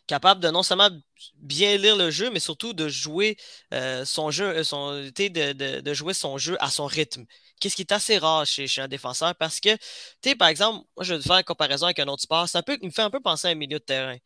[0.08, 0.90] Capable de non seulement
[1.36, 3.38] bien lire le jeu, mais surtout de jouer
[3.74, 7.26] euh, son jeu, euh, son, de, de, jouer son jeu à son rythme.
[7.60, 9.36] Qu'est-ce qui est assez rare chez, un défenseur?
[9.36, 9.78] Parce que,
[10.22, 12.48] tu par exemple, moi, je vais faire une comparaison avec un autre sport.
[12.50, 14.18] Ça me fait un peu penser à un milieu de terrain.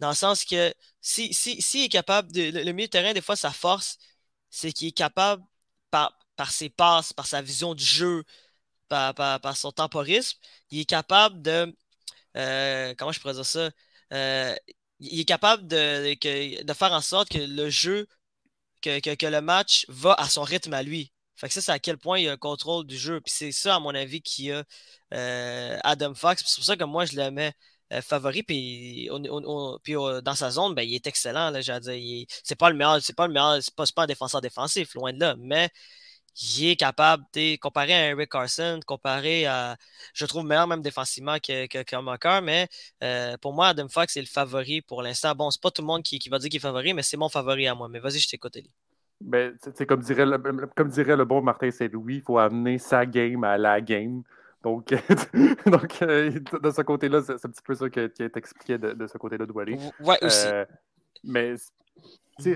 [0.00, 2.42] Dans le sens que si, si, est capable de.
[2.64, 3.98] Le, milieu de terrain, des fois, sa force,
[4.50, 5.44] c'est qu'il est capable,
[5.90, 8.24] par, par ses passes, par sa vision du jeu,
[8.88, 10.38] par, par, son temporisme,
[10.70, 11.74] il est capable de.
[12.36, 13.70] Euh, comment je pourrais dire ça?
[15.02, 18.06] Il est capable de, de, faire en sorte que le jeu,
[18.82, 21.12] que, que, le match va à son rythme à lui.
[21.36, 23.20] Fait que ça, c'est à quel point il a un contrôle du jeu.
[23.20, 24.64] Puis c'est ça, à mon avis, qui a
[25.14, 26.42] euh, Adam Fox.
[26.46, 27.52] C'est pour ça que moi, je le mets
[27.92, 28.42] euh, favori.
[28.42, 31.50] Puis, dans sa zone, ben, il est excellent.
[31.50, 34.94] Là, c'est pas le meilleur, c'est pas le meilleur, c'est pas, pas, un défenseur défensif,
[34.94, 35.36] loin de là.
[35.38, 35.68] Mais
[36.40, 37.24] il est capable,
[37.60, 39.76] comparé à Eric Carson, comparé à,
[40.14, 42.68] je trouve meilleur même défensivement que, que, que mais
[43.02, 45.34] euh, pour moi, Adam Fox est le favori pour l'instant.
[45.34, 47.16] Bon, c'est pas tout le monde qui, qui va dire qu'il est favori, mais c'est
[47.16, 47.88] mon favori à moi.
[47.88, 48.70] Mais vas-y, je t'écoute, Eli.
[49.20, 49.56] Ben,
[49.88, 53.56] comme, dirait le, comme dirait le bon Martin Saint-Louis, il faut amener sa game à
[53.56, 54.22] la game.
[54.62, 54.88] Donc,
[55.66, 59.06] donc euh, de ce côté-là, c'est un petit peu ça qui, est expliqué de, de
[59.06, 59.78] ce côté-là de Wally.
[60.00, 60.46] Ouais, aussi.
[60.46, 60.64] Euh,
[61.24, 61.54] mais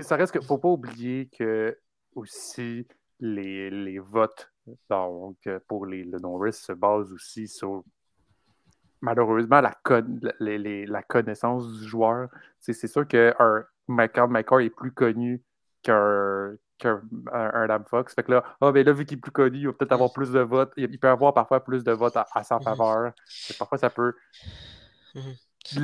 [0.01, 1.77] ça reste qu'il ne faut pas oublier que
[2.15, 2.85] aussi
[3.19, 4.51] les, les votes
[4.89, 7.83] donc, pour les, le non-risk se basent aussi sur
[9.01, 9.77] malheureusement la,
[10.39, 12.29] la connaissance du joueur.
[12.59, 15.41] C'est sûr qu'un Michael McCarr est plus connu
[15.83, 17.01] qu'un qu'un
[17.33, 18.13] Adam Fox.
[18.13, 20.13] Fait que là, oh, ben là, vu qu'il est plus connu, il va peut-être avoir
[20.13, 20.71] plus de votes.
[20.77, 22.63] Il peut avoir parfois plus de votes à, sa mhm.
[22.63, 23.13] faveur.
[23.57, 24.13] Parfois, ça peut
[25.15, 25.33] mhm.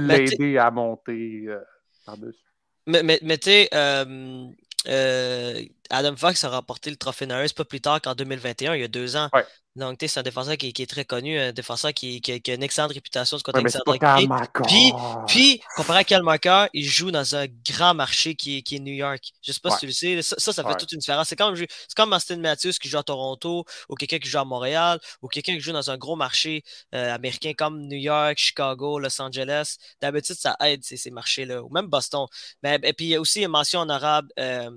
[0.07, 1.59] l'aider à monter euh,
[2.05, 2.43] par-dessus.
[2.85, 4.47] Mais, mais, mais tu sais, euh, euh,
[4.85, 8.87] Adam Fox a remporté le trophée Norris pas plus tard qu'en 2021, il y a
[8.87, 9.29] deux ans.
[9.75, 13.38] Donc, c'est un défenseur qui, est très connu, un défenseur qui, a une excellente réputation
[13.38, 14.27] du côté ouais,
[14.67, 14.93] Puis,
[15.25, 19.31] puis, comparé à Kalmaker, il joue dans un grand marché qui est, New York.
[19.41, 20.21] Je ne sais pas si tu le sais.
[20.21, 21.27] Ça, ça, fait toute une différence.
[21.27, 21.55] C'est comme,
[21.95, 25.55] comme Austin Matthews qui joue à Toronto, ou quelqu'un qui joue à Montréal, ou quelqu'un
[25.55, 29.77] qui joue dans un gros marché euh, américain comme New York, Chicago, Los Angeles.
[29.99, 32.27] D'habitude, ça aide ces, marchés-là, ou même Boston.
[32.62, 34.29] Mais, et puis, il y a aussi une mention honorable.
[34.39, 34.69] Euh,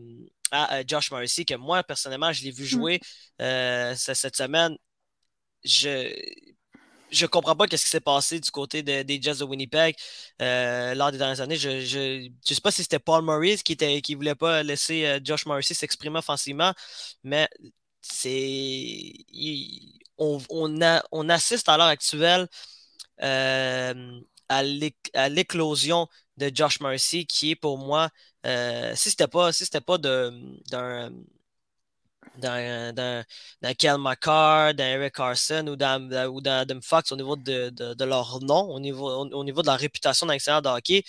[0.53, 2.67] à Josh Morrissey, que moi, personnellement, je l'ai vu mmh.
[2.67, 3.01] jouer
[3.43, 4.77] euh, cette semaine.
[5.67, 6.13] Je
[7.11, 9.97] je comprends pas ce qui s'est passé du côté des Jets de Winnipeg
[10.43, 11.57] euh, lors des dernières années.
[11.57, 11.69] Je
[12.27, 15.47] ne sais pas si c'était Paul Maurice qui ne qui voulait pas laisser euh, Josh
[15.47, 16.73] Morrissey s'exprimer offensivement,
[17.25, 17.49] mais
[18.01, 19.13] c'est
[20.19, 20.81] on, on,
[21.13, 22.49] on assiste à l'heure actuelle
[24.49, 28.11] à l'éclosion de Josh Mercy, qui est pour moi,
[28.95, 31.13] si c'était pas, si pas d'un
[32.39, 33.25] d'un, d'un,
[33.79, 38.41] Kel McCarr, d'un Eric Carson ou d'un, ou d'Adam Fox au niveau de, de, leur
[38.43, 41.05] nom, au niveau, au, niveau de leur réputation dans l'extérieur de hockey,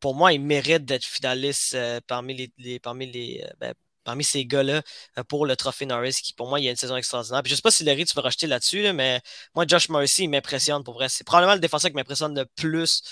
[0.00, 4.44] pour moi, ils méritent d'être finalistes euh, parmi, les, parmi, les, euh, ben, parmi ces
[4.46, 4.82] gars-là
[5.18, 7.42] euh, pour le trophée Norris, qui pour moi, il y a une saison extraordinaire.
[7.44, 9.20] Je ne sais pas si Larry, tu veux racheter là-dessus, mais
[9.54, 11.08] moi, Josh Morrissey, il m'impressionne pour vrai.
[11.08, 13.02] C'est probablement le défenseur qui m'impressionne le plus.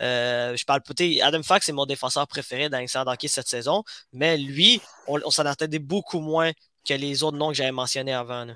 [0.00, 4.36] je parle peut-être, Adam Fox est mon défenseur préféré dans de hockey cette saison, mais
[4.36, 6.52] lui, on, on s'en attendait beaucoup moins
[6.84, 8.46] que les autres noms que j'avais mentionnés avant.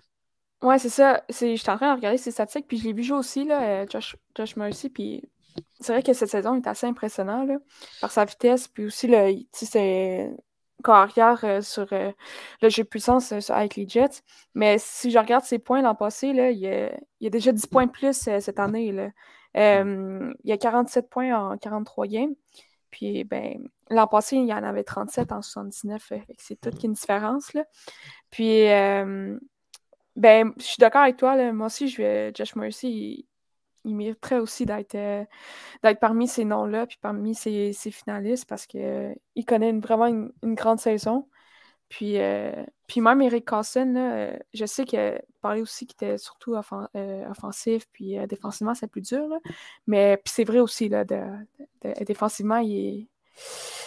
[0.62, 1.22] Ouais, c'est ça.
[1.28, 3.62] Je suis en train de regarder ses statistiques, puis je l'ai vu jouer aussi, là,
[3.62, 5.22] euh, Josh, Josh Mercy, puis
[5.80, 7.58] c'est vrai que cette saison est assez impressionnante là,
[8.00, 10.30] par sa vitesse, puis aussi le, c'est
[10.84, 12.12] carrière euh, sur euh,
[12.62, 14.22] le jeu de puissance avec les Jets.
[14.54, 17.30] Mais si je regarde ses points l'an passé, là, il, y a, il y a
[17.30, 18.92] déjà 10 points de plus cette année.
[18.92, 19.10] Là.
[19.54, 22.34] il y a 47 points en 43 games.
[22.90, 26.12] Puis, ben, l'an passé, il y en avait 37 en 79.
[26.36, 27.52] C'est toute une différence.
[27.54, 27.64] Là.
[28.30, 29.38] Puis, euh,
[30.16, 31.36] ben, je suis d'accord avec toi.
[31.36, 31.52] Là.
[31.52, 33.26] Moi aussi, je vais, Josh Mercy,
[33.84, 35.24] il, mériterait aussi d'être, euh,
[35.82, 41.28] d'être parmi ces noms-là, puis parmi ces, finalistes, parce qu'il connaît vraiment une, grande saison.
[41.88, 42.52] Puis, euh,
[42.86, 48.74] puis même Eric Carson, je sais que parlait aussi qu'il était surtout offensif, puis défensivement,
[48.74, 49.26] c'est plus dur.
[49.86, 51.22] Mais puis c'est vrai aussi, là, de,
[52.04, 53.08] défensivement, il est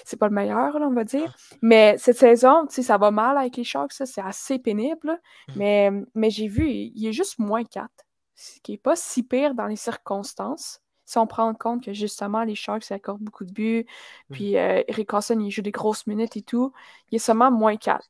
[0.06, 1.36] c'est pas le meilleur, on va dire.
[1.36, 1.56] Ah.
[1.62, 5.20] Mais cette saison, ça va mal avec les Sharks, c'est assez pénible.
[5.48, 5.54] Mmh.
[5.56, 7.90] Mais, mais j'ai vu, il est juste moins 4,
[8.36, 10.82] ce qui n'est pas si pire dans les circonstances.
[11.06, 13.86] Si on prend en compte que justement, les Sharks accordent beaucoup de buts,
[14.30, 14.34] mmh.
[14.34, 16.72] puis euh, Eric Carson, il joue des grosses minutes et tout,
[17.12, 18.08] il est seulement moins 4.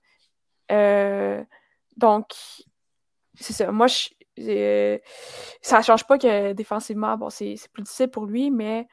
[0.71, 1.43] Euh,
[1.97, 2.27] donc,
[3.35, 3.71] c'est ça.
[3.71, 4.97] Moi, je, euh,
[5.61, 8.87] ça ne change pas que défensivement, bon, c'est plus difficile pour lui, mais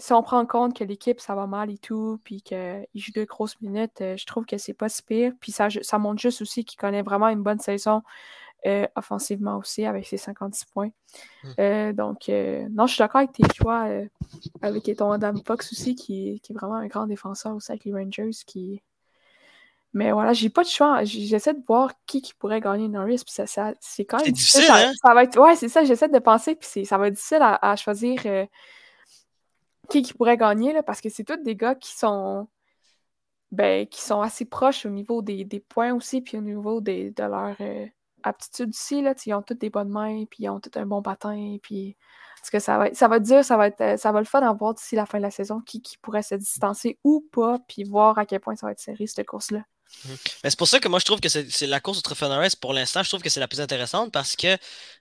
[0.00, 3.12] si on prend en compte que l'équipe, ça va mal et tout, puis qu'il joue
[3.14, 5.32] deux grosses minutes, euh, je trouve que c'est pas si pire.
[5.40, 8.02] Puis ça, ça montre juste aussi qu'il connaît vraiment une bonne saison
[8.66, 10.90] euh, offensivement aussi, avec ses 56 points.
[11.44, 11.48] Mmh.
[11.58, 13.86] Euh, donc, non, je suis d'accord avec tes choix,
[14.62, 17.92] avec ton Adam Fox aussi, qui, qui, est vraiment un grand défenseur aussi avec les
[17.92, 18.30] Rangers.
[18.46, 18.82] Qui...
[19.92, 21.04] Mais voilà, j'ai pas de choix.
[21.04, 23.22] J'essaie de voir qui, qui pourrait gagner Norris.
[23.26, 24.64] Puis ça, c'est quand même difficile.
[24.70, 24.92] hein?
[25.02, 25.38] ça, va être...
[25.38, 28.22] Ouais, c'est ça, j'essaie de penser, puis ça va être difficile à, choisir
[29.90, 32.48] qui, pourrait gagner, là, parce que c'est tous des gars qui sont
[33.52, 37.56] ben, qui sont assez proches au niveau des, points aussi, puis au niveau de leur
[37.60, 37.86] euh,
[38.22, 39.02] aptitude aussi.
[39.02, 41.96] Là, ils ont toutes des bonnes mains, puis ils ont tout un bon patin, puis
[42.40, 44.40] parce que ça va, ça va être dur, ça va être, ça va le fun
[44.40, 47.58] à voir d'ici la fin de la saison qui, qui pourrait se distancer ou pas,
[47.68, 49.58] puis voir à quel point ça va être serré, cette course-là.
[50.04, 50.08] Mmh.
[50.44, 52.26] C'est pour ça que moi je trouve que c'est la course au Trophée
[52.60, 54.56] pour l'instant, je trouve que c'est la plus intéressante parce que,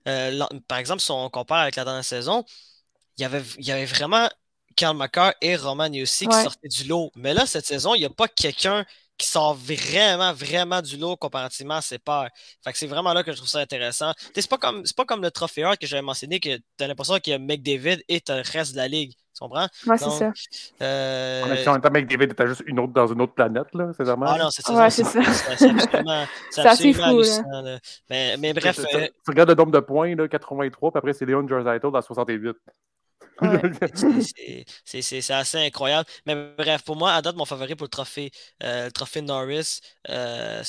[0.07, 2.43] euh, par exemple, si on compare avec la dernière saison,
[3.17, 4.27] il y avait, il y avait vraiment
[4.79, 7.11] Karl McCarr et Roman aussi qui sortaient du lot.
[7.17, 8.85] Mais là, cette saison, il n'y a pas quelqu'un
[9.17, 12.29] qui sort vraiment, vraiment du lot comparativement à ses pairs.
[12.63, 14.13] Fait que c'est vraiment là que je trouve ça intéressant.
[14.33, 17.31] C'est pas comme pas comme le trophée que j'avais mentionné que tu as l'impression qu'il
[17.31, 19.11] y a McDavid et tu le reste de la ligue.
[19.11, 19.67] Tu comprends?
[19.85, 20.31] Ouais, c'est ça.
[20.81, 21.43] Euh...
[21.43, 24.29] En même temps, McDavid était juste une autre dans une autre planète, là, c'est normal.
[24.33, 24.73] Ah non, c'est ça.
[24.73, 25.21] Ouais, c'est ça.
[26.73, 27.79] C'est fou, là.
[28.09, 28.77] Mais, mais, bref.
[28.77, 29.07] Tu, euh...
[29.27, 32.55] regardes le nombre de points, là, 83, puis après, c'est Leon Draisaitl dans 68.
[34.85, 36.07] c'est assez incroyable.
[36.25, 38.31] Mais bref, pour moi, à date, mon favori pour le trophée,
[38.63, 40.63] euh, le trophée Norris, euh,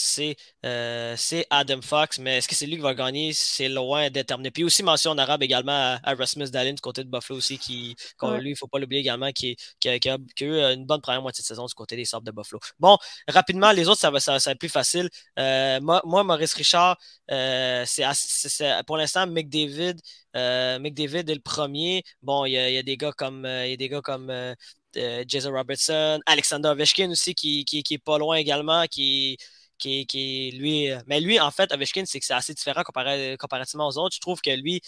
[0.64, 2.18] euh, c'est Adam Fox.
[2.18, 3.32] Mais est-ce que c'est lui qui va gagner?
[3.32, 4.50] C'est loin déterminé.
[4.50, 7.96] Puis aussi, mention en arabe également à, Rasmus Dallin du côté de Buffalo aussi, qui,
[8.22, 11.42] lui, il ne faut pas l'oublier également, qui, qui, a, eu une bonne première moitié
[11.42, 12.60] de saison du côté des Sabres de Buffalo.
[12.78, 12.96] Bon,
[13.28, 15.08] rapidement, les autres, ça va, ça, être plus facile.
[15.36, 16.96] moi, Maurice Richard,
[17.28, 18.04] c'est
[18.86, 19.96] pour l'instant, McDavid.
[20.34, 22.02] McDavid est le premier.
[22.22, 24.54] Bon, il y a, des gars comme, euh, il y a des gars comme euh,
[25.26, 29.36] Jason Robertson, Alexander Ovechkin aussi qui, qui, est pas loin également, qui,
[29.78, 30.88] qui, qui lui.
[31.06, 32.82] Mais lui, en fait, Ovechkin, c'est que c'est assez différent
[33.38, 34.14] comparativement aux autres.
[34.16, 34.80] Je trouve que lui,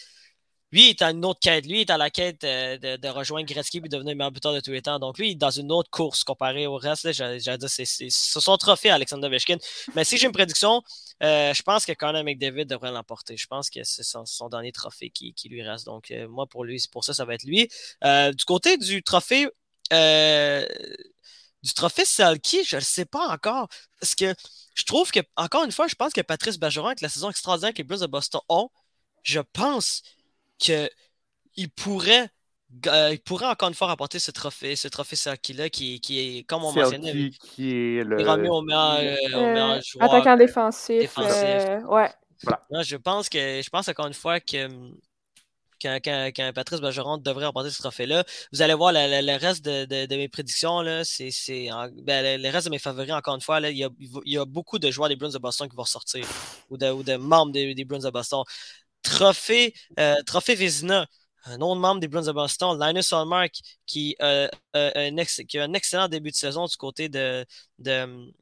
[0.73, 1.67] lui, il est à une autre quête.
[1.67, 4.55] Lui, il est à la quête euh, de, rejoindre Gretzky et devenir le meilleur buteur
[4.55, 4.99] de tous les temps.
[4.99, 7.13] Donc, lui, il est dans une autre course comparé au reste.
[7.13, 9.59] J'allais dire, c'est son trophée, Alexander Ovechkin.
[9.95, 10.83] Mais si j'ai une prédiction,
[11.23, 13.37] euh, je pense que Conor McDavid devrait l'emporter.
[13.37, 15.85] Je pense que c'est son, dernier trophée qui, lui reste.
[15.85, 17.69] Donc, euh, moi, pour lui, pour ça, ça va être lui.
[18.03, 19.47] du côté du trophée,
[19.91, 23.69] du trophée Selkie, je ne sais pas encore.
[24.01, 24.35] Parce que
[24.75, 27.73] je trouve que, encore une fois, je pense que Patrice Bergeron, avec la saison extraordinaire
[27.73, 28.71] que les Blues de Boston ont,
[29.23, 30.03] je pense
[30.59, 32.31] qu'il pourrait
[32.87, 35.17] euh, il pourrait encore une fois remporter ce trophée, ce trophée
[35.55, 39.41] là qui, qui est, comme on mentionnait, qui est le remis au meilleur, euh, au
[39.41, 40.05] meilleur joueur.
[40.05, 41.01] Attaquant défensif.
[41.01, 41.35] défensif.
[41.35, 42.11] Euh, ouais.
[42.45, 42.83] Voilà.
[42.83, 44.69] je pense que je pense encore une fois que,
[45.79, 48.25] qu'un Patrice Bergeron devrait remporter ce trophée-là.
[48.53, 51.31] Vous allez voir le, reste de, mes prédictions, là, c'est,
[52.03, 54.39] ben, le, reste de mes favoris, encore une fois, là, il, y a, il y
[54.39, 56.27] a beaucoup de joueurs des Bruins de Boston qui vont sortir,
[56.71, 58.43] ou de, ou de membres des, des Bruins de Boston.
[59.03, 61.07] Trophée, euh, trophée Vézina
[61.45, 63.53] un autre membre des Bruins de Boston, Linus Hallmark,
[63.87, 67.45] qui, a un excellent début de saison du côté de,
[67.81, 68.33] de,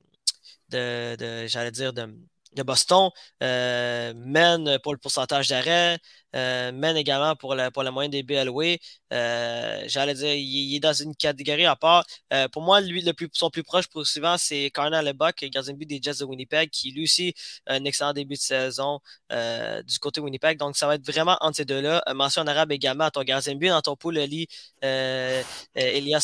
[0.68, 2.14] de j'allais dire, de,
[2.54, 3.10] de Boston,
[3.42, 5.98] euh, mène pour le pourcentage d'arrêt,
[6.36, 8.78] euh, mène également pour la, pour la moyenne des BLW.
[9.12, 12.04] Euh, j'allais dire, il, est dans une catégorie à part.
[12.52, 15.78] pour moi, lui, le plus, son plus proche pour souvent, c'est Carnal Lebuck, gardien de
[15.78, 17.34] but des Jets de Winnipeg, qui lui aussi
[17.66, 20.58] a un excellent début de saison du côté Winnipeg.
[20.58, 22.02] Donc, ça va être vraiment entre ces deux-là.
[22.14, 24.48] mention en arabe également à ton gardien de but dans ton pool, Eli,
[24.82, 26.20] Elias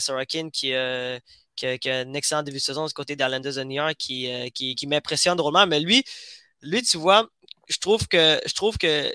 [0.00, 0.72] Sorokin, qui
[1.54, 4.86] qui a, un excellent début de saison du côté d'Islanders de qui, euh, qui, qui
[4.86, 5.66] m'impressionne drôlement.
[5.66, 6.04] Mais lui,
[6.62, 7.28] lui, tu vois,
[7.68, 9.12] je trouve que je trouve que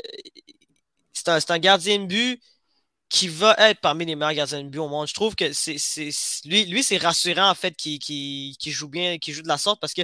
[1.14, 2.42] c'est un, un, gardien de but
[3.10, 5.08] qui va être parmi les meilleurs gardiens de but au monde.
[5.08, 5.78] Je trouve que c'est
[6.46, 9.94] lui, lui c'est rassurant en fait qu'il joue bien, qu'il joue de la sorte parce
[9.94, 10.04] que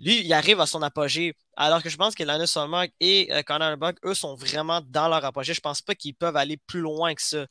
[0.00, 1.34] lui, il arrive à son apogée.
[1.56, 5.08] Alors que je pense que Linus Solmark et euh, Connor Buck, eux, sont vraiment dans
[5.08, 5.54] leur apogée.
[5.54, 7.46] Je pense pas qu'ils peuvent aller plus loin que ça.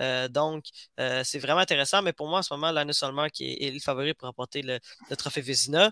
[0.00, 0.64] Euh, donc,
[1.00, 2.02] euh, c'est vraiment intéressant.
[2.02, 4.78] Mais pour moi, en ce moment, Linus Solmark est, le favori pour remporter le,
[5.16, 5.90] trophée Vizina.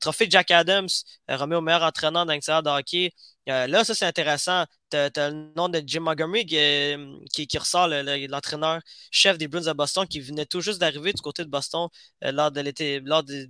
[0.00, 0.88] trophée Jack Adams,
[1.28, 3.12] remis au meilleur entraîneur d'un de hockey.
[3.48, 4.64] Euh, là, ça, c'est intéressant.
[4.90, 7.18] Tu as, le nom de Jim Montgomery qui, euh,
[7.58, 11.50] ressort, l'entraîneur chef des Bruins de Boston, qui venait tout juste d'arriver du côté de
[11.50, 11.88] Boston
[12.24, 12.60] euh, lors de
[13.04, 13.48] lors de,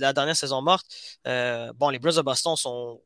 [0.00, 0.86] la dernière saison morte.
[1.24, 3.00] bon, les Bruins de Boston sont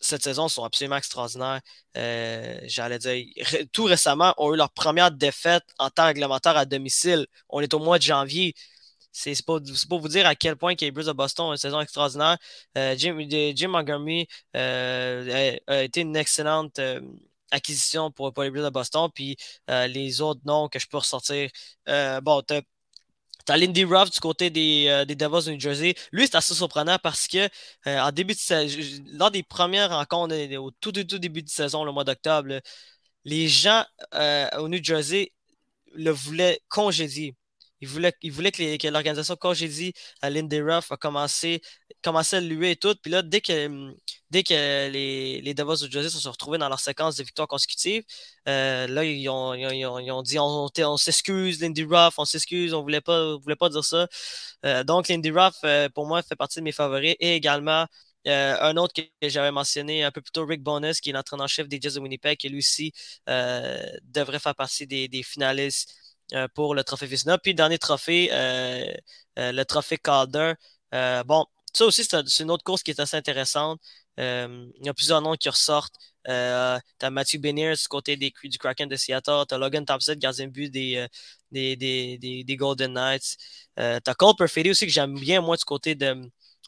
[0.00, 1.60] cette saison sont absolument extraordinaires.
[1.94, 3.26] J'allais dire,
[3.72, 7.26] tout récemment, ont eu leur première défaite en temps réglementaire à domicile.
[7.48, 8.54] On est au mois de janvier.
[9.12, 9.60] C'est pour,
[10.00, 12.38] vous dire à quel point les Bruins de Boston ont une saison extraordinaire.
[12.76, 13.18] Euh, Jim,
[13.54, 17.00] Jim, Montgomery euh, a, été une excellente euh,
[17.50, 19.10] acquisition pour, les Bruins de Boston.
[19.12, 19.36] Puis
[19.68, 21.50] les autres noms que je peux ressortir.
[22.22, 22.42] bon,
[23.48, 25.94] tu as Lindy Ruff du côté des, des, Devils de New Jersey.
[26.12, 27.48] Lui, c'est assez surprenant parce que
[27.86, 32.04] en début de lors des premières rencontres au tout, tout, début de saison, le mois
[32.04, 32.60] d'octobre,
[33.24, 33.84] les gens
[34.58, 35.32] au New Jersey
[35.94, 37.34] le voulaient congédier.
[37.80, 41.60] Il voulait, il voulait que, l'organisation, comme j'ai dit, à Lindy Ruff a commencé,
[42.02, 42.94] commencé à lui et tout.
[43.00, 43.92] Puis là, dès que,
[44.30, 47.48] dès que les, les Devils de Jersey se sont retrouvés dans leur séquence de victoires
[47.48, 48.04] consécutives,
[48.48, 52.74] euh, là, ils ont, ils ont, ils ont dit on, s'excuse, Lindy Ruff, on s'excuse,
[52.74, 54.08] on voulait pas, voulait pas dire ça.
[54.64, 57.14] Euh, donc, Lindy Ruff, euh, pour moi, fait partie de mes favoris.
[57.20, 57.86] Et également,
[58.26, 61.80] un autre que, j'avais mentionné un peu plus tôt, Rick Bonus, qui est l'entraîneur-chef des
[61.80, 62.92] Jets de Winnipeg, qui lui aussi
[63.26, 65.94] devrait faire partie des, finalistes
[66.54, 67.38] pour le trophée Vizina.
[67.38, 68.92] Puis, dernier trophée, euh,
[69.38, 70.54] euh, le trophée Calder.
[71.26, 73.80] bon, ça aussi, c'est une autre course qui est assez intéressante.
[74.18, 75.94] il y a plusieurs noms qui ressortent.
[76.24, 79.44] tu as Matthew Beniers du côté des, du Kraken de Seattle.
[79.48, 81.06] Tu as Logan Thompson, gardien de but des,
[81.50, 83.36] des, des, des, Golden Knights.
[83.76, 86.14] tu as Cole Perfetti aussi, que j'aime bien, moi, du côté de,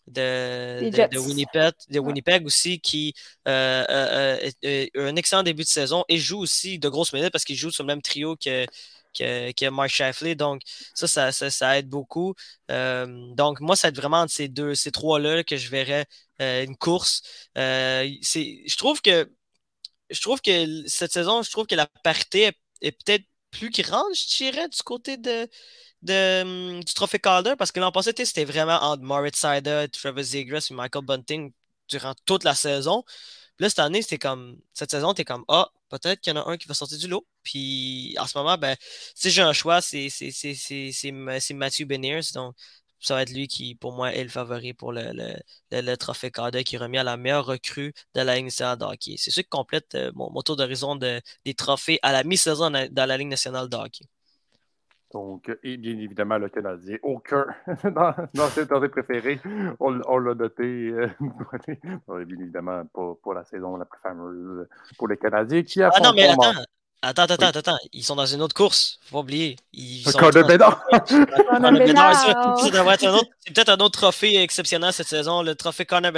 [0.07, 4.39] de, de, Winnipeg, de Winnipeg aussi, qui a
[4.97, 7.83] un excellent début de saison et joue aussi de grosses minutes parce qu'il joue sur
[7.83, 8.67] le même trio que,
[9.17, 10.35] que, que Mark Shifley.
[10.35, 10.63] Donc,
[10.95, 12.35] ça, ça, aide beaucoup.
[12.71, 16.07] Euh, donc, moi, ça va être vraiment entre ces deux, ces trois-là que je verrais
[16.41, 17.23] euh, une course.
[17.59, 19.31] Euh, je trouve que
[20.11, 24.37] je trouve que cette saison, je trouve que la parité est, peut-être plus grande, je
[24.39, 25.49] dirais, du côté de,
[26.03, 30.23] de, hum, du trophée Calder, parce que l'an passé, c'était vraiment entre Moritz Sider, Trevor
[30.23, 31.53] Zegras et Michael Bunting
[31.89, 33.05] durant toute la saison.
[33.57, 34.59] Puis là, cette année, c'était comme.
[34.75, 37.09] Cette saison, t'es comme Ah, peut-être qu'il y en a un qui va sortir du
[37.09, 37.27] lot.
[37.43, 38.77] Puis en ce moment, ben,
[39.15, 40.09] si j'ai un choix, c'est
[41.53, 42.21] Matthew Beniers.
[42.35, 42.57] Donc,
[43.01, 46.31] ça va être lui qui, pour moi, est le favori pour le, le, le, trophée
[46.31, 49.17] Calder qui est remis à la meilleure recrue de la Ligue nationale de hockey.
[49.19, 53.07] C'est ce qui complète euh, mon, tour d'horizon de, des trophées à la mi-saison dans
[53.07, 54.05] la Ligue nationale de hockey.
[55.13, 57.45] Donc, et bien évidemment, le Canadien, aucun
[57.85, 59.41] dans, dans ses préférés.
[59.81, 61.09] On, on l'a noté, euh,
[62.25, 66.13] bien évidemment, pas pour la saison la plus fameuse pour les Canadiens qui Ah non,
[66.15, 66.53] mais attends,
[67.03, 69.57] attends, attends, attends, attends, ils sont dans une autre course, faut pas oublier.
[69.73, 70.85] Ils le sont de Bédard!
[73.41, 76.13] C'est peut-être un autre trophée exceptionnel cette saison, le trophée Connor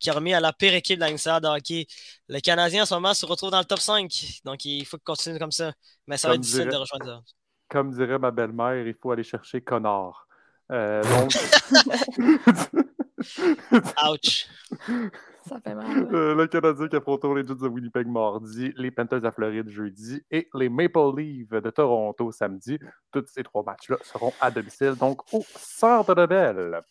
[0.00, 1.86] qui a remis à la pire équipe de la de hockey.
[2.28, 5.38] Le Canadien, en ce moment, se retrouve dans le top 5, donc il faut continuer
[5.38, 5.72] comme ça.
[6.06, 7.39] Mais ça va être difficile de rejoindre ça
[7.70, 10.26] comme dirait ma belle-mère, il faut aller chercher Connard.
[10.70, 11.32] Euh, donc...
[14.12, 14.48] Ouch!
[15.46, 16.08] Ça fait mal.
[16.12, 20.22] Euh, le Canadien qui affrontera les Jets de Winnipeg mardi, les Panthers à Floride jeudi
[20.30, 22.78] et les Maple Leafs de Toronto samedi.
[23.10, 26.82] Tous ces trois matchs-là seront à domicile, donc au centre de Belle.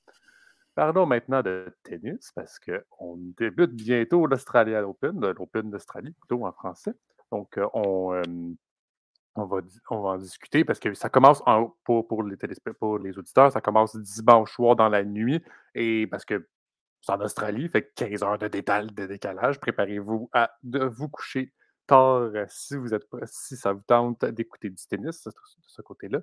[0.73, 6.93] Parlons maintenant de tennis parce qu'on débute bientôt l'Australian Open, l'Open d'Australie plutôt en français.
[7.31, 8.21] Donc, on,
[9.35, 11.41] on, va, en discuter parce que ça commence
[11.83, 15.41] pour, les auditeurs, ça commence dimanche soir dans la nuit.
[15.75, 16.47] Et parce que
[17.01, 19.59] c'est en Australie, fait 15 heures de, décalage.
[19.59, 21.53] Préparez-vous à vous coucher
[21.87, 26.19] tard si, vous êtes, si ça vous tente d'écouter du tennis de ce côté-là.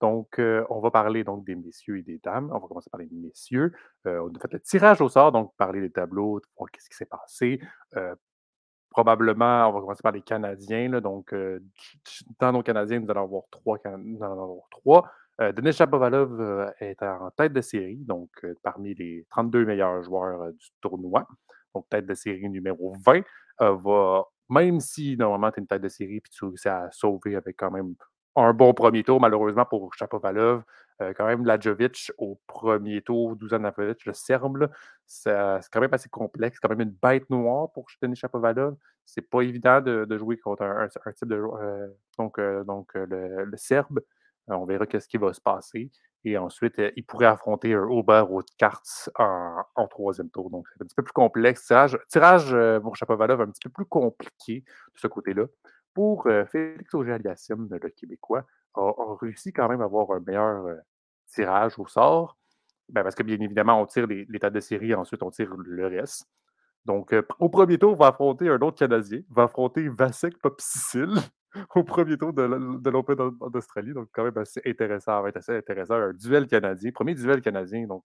[0.00, 2.50] Donc, on va parler donc des messieurs et des dames.
[2.52, 3.72] On va commencer par les messieurs.
[4.04, 7.06] on a fait le tirage au sort, donc parler des tableaux, voir qu'est-ce qui s'est
[7.06, 7.60] passé.
[8.94, 11.00] Probablement, on va commencer par les Canadiens.
[11.00, 11.34] donc,
[12.38, 13.78] dans nos Canadiens, nous allons avoir trois.
[14.70, 15.10] Trois.
[15.40, 18.30] Denis Chapovalov est en tête de série, donc
[18.62, 21.26] parmi les 32 meilleurs joueurs du tournoi.
[21.74, 23.22] Donc, tête de série numéro 20.
[23.58, 27.34] va, même si normalement tu es une tête de série et tu réussis à sauver
[27.34, 27.96] avec quand même
[28.36, 30.62] un bon premier tour, malheureusement pour Chapovalov.
[31.02, 34.68] Euh, quand même, Ladjovic au premier tour, Dusan Napovic, le Serbe,
[35.06, 35.32] c'est
[35.72, 36.56] quand même assez complexe.
[36.56, 38.76] C'est quand même une bête noire pour Denis Chapovalov.
[39.04, 44.00] C'est pas évident de, jouer contre un, type de euh, donc, euh, donc le, Serbe.
[44.46, 45.90] on verra qu'est-ce qui va se passer.
[46.26, 50.48] Et ensuite, il pourrait affronter un Aubert ou cartes en, en, troisième tour.
[50.48, 51.66] Donc, c'est un petit peu plus complexe.
[51.66, 54.60] Tirage, tirage pour Chapovalov un petit peu plus compliqué
[54.94, 55.44] de ce côté-là
[55.94, 60.66] pour Félix Auger-Aliassime, le Québécois, a, réussi quand même à avoir un meilleur
[61.28, 62.36] tirage au sort.
[62.90, 65.86] Ben, parce que bien évidemment, on tire les, tas de série, ensuite on tire le
[65.86, 66.26] reste.
[66.84, 71.14] Donc, au premier tour, on va affronter un autre Canadien, va affronter Vasek Popsicil
[71.74, 72.42] au premier tour de,
[72.90, 73.16] l'Open
[73.50, 73.94] d'Australie.
[73.94, 75.94] Donc, quand même assez intéressant, va être assez intéressant.
[75.94, 78.04] Un duel canadien, premier duel canadien, donc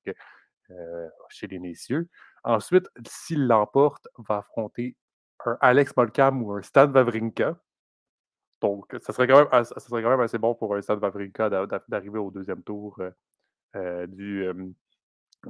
[1.29, 2.07] chez les messieurs.
[2.43, 4.95] Ensuite, s'il l'emporte, va affronter
[5.45, 7.57] un Alex Molcam ou un Stan Wawrinka.
[8.61, 11.49] Donc, ça serait, quand même, assez bon pour un Stan Wawrinka
[11.87, 13.11] d'arriver au deuxième tour euh,
[13.75, 14.45] euh, du,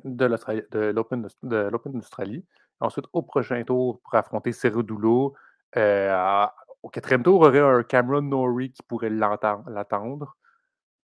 [0.03, 2.45] de l'Open d'Australie.
[2.79, 5.33] Ensuite, au prochain tour, pour affronter Cerudoulo.
[5.75, 6.45] Euh,
[6.81, 10.37] au quatrième tour, il aurait un Cameron Norrie qui pourrait l'attendre.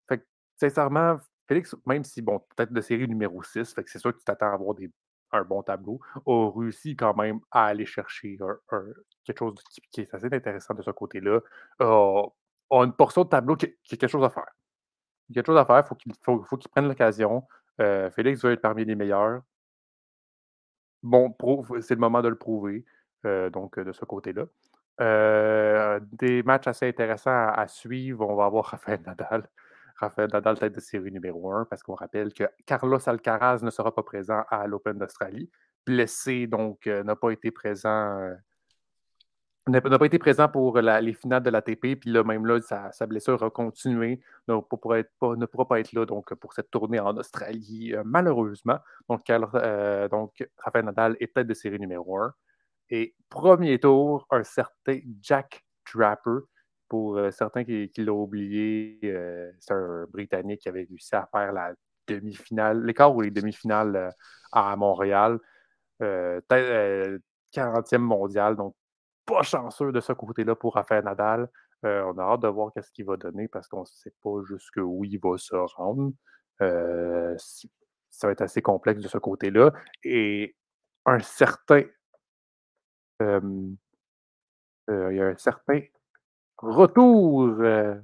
[0.09, 0.25] Fait que,
[0.59, 4.17] sincèrement, Félix, même si, bon, peut-être de série numéro 6, fait que c'est sûr que
[4.17, 4.91] tu t'attends à avoir des
[5.31, 8.37] un bon tableau, a réussi quand même à aller chercher
[9.23, 9.55] quelque chose
[9.91, 11.39] qui, est assez intéressant de ce côté-là.
[11.79, 14.51] a une portion de tableau qui, a quelque chose à faire.
[15.29, 17.45] Il y a quelque chose à faire, faut il faut, faut qu'il prenne l'occasion.
[17.79, 19.41] Euh, Félix va être parmi les meilleurs.
[21.03, 21.35] Bon,
[21.81, 22.85] c'est le moment de le prouver,
[23.25, 24.45] euh, donc de ce côté-là.
[24.99, 28.27] Euh, des matchs assez intéressants à, à, suivre.
[28.27, 29.49] On va avoir Raphaël Nadal
[30.01, 33.93] Rafael Nadal, tête de série numéro 1, parce qu'on rappelle que Carlos Alcaraz ne sera
[33.93, 35.49] pas présent à l'Open d'Australie.
[35.85, 38.17] Blessé, donc euh, n'a pas été présent.
[38.19, 38.33] Euh,
[39.67, 43.41] n'a pas été présent pour les finales de l'ATP, puis là, même là, sa, blessure
[43.43, 48.01] a continué, donc ne pourra pas être là donc, pour cette tournée en Australie, euh,
[48.03, 48.79] malheureusement.
[49.07, 49.21] Donc,
[50.09, 52.33] donc, Rafael Nadal est tête de série numéro 1.
[52.89, 56.41] Et premier tour, un certain Jack Draper,
[56.91, 61.53] pour euh, certains qui, l'ont oublié, euh, c'est un Britannique qui avait réussi à faire
[61.53, 61.73] la
[62.05, 64.09] demi-finale, l'écart ou les demi-finales euh,
[64.51, 65.39] à Montréal.
[66.01, 68.75] 40e mondial, donc
[69.25, 71.47] pas chanceux de ce côté-là pour Rafael Nadal.
[71.83, 75.05] on a hâte de voir ce qu'il va donner parce qu'on ne sait pas jusqu'où
[75.05, 76.11] il va se rendre.
[76.59, 79.71] ça va être assez complexe de ce côté-là.
[80.03, 80.57] Et
[81.05, 81.83] un certain.
[83.21, 83.77] il
[84.89, 85.79] y a un certain
[86.61, 87.95] retour euh,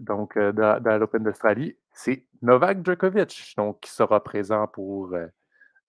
[0.00, 5.26] donc, euh, dans, l'Open d'Australie, c'est Novak Djokovic, donc, qui sera présent pour euh,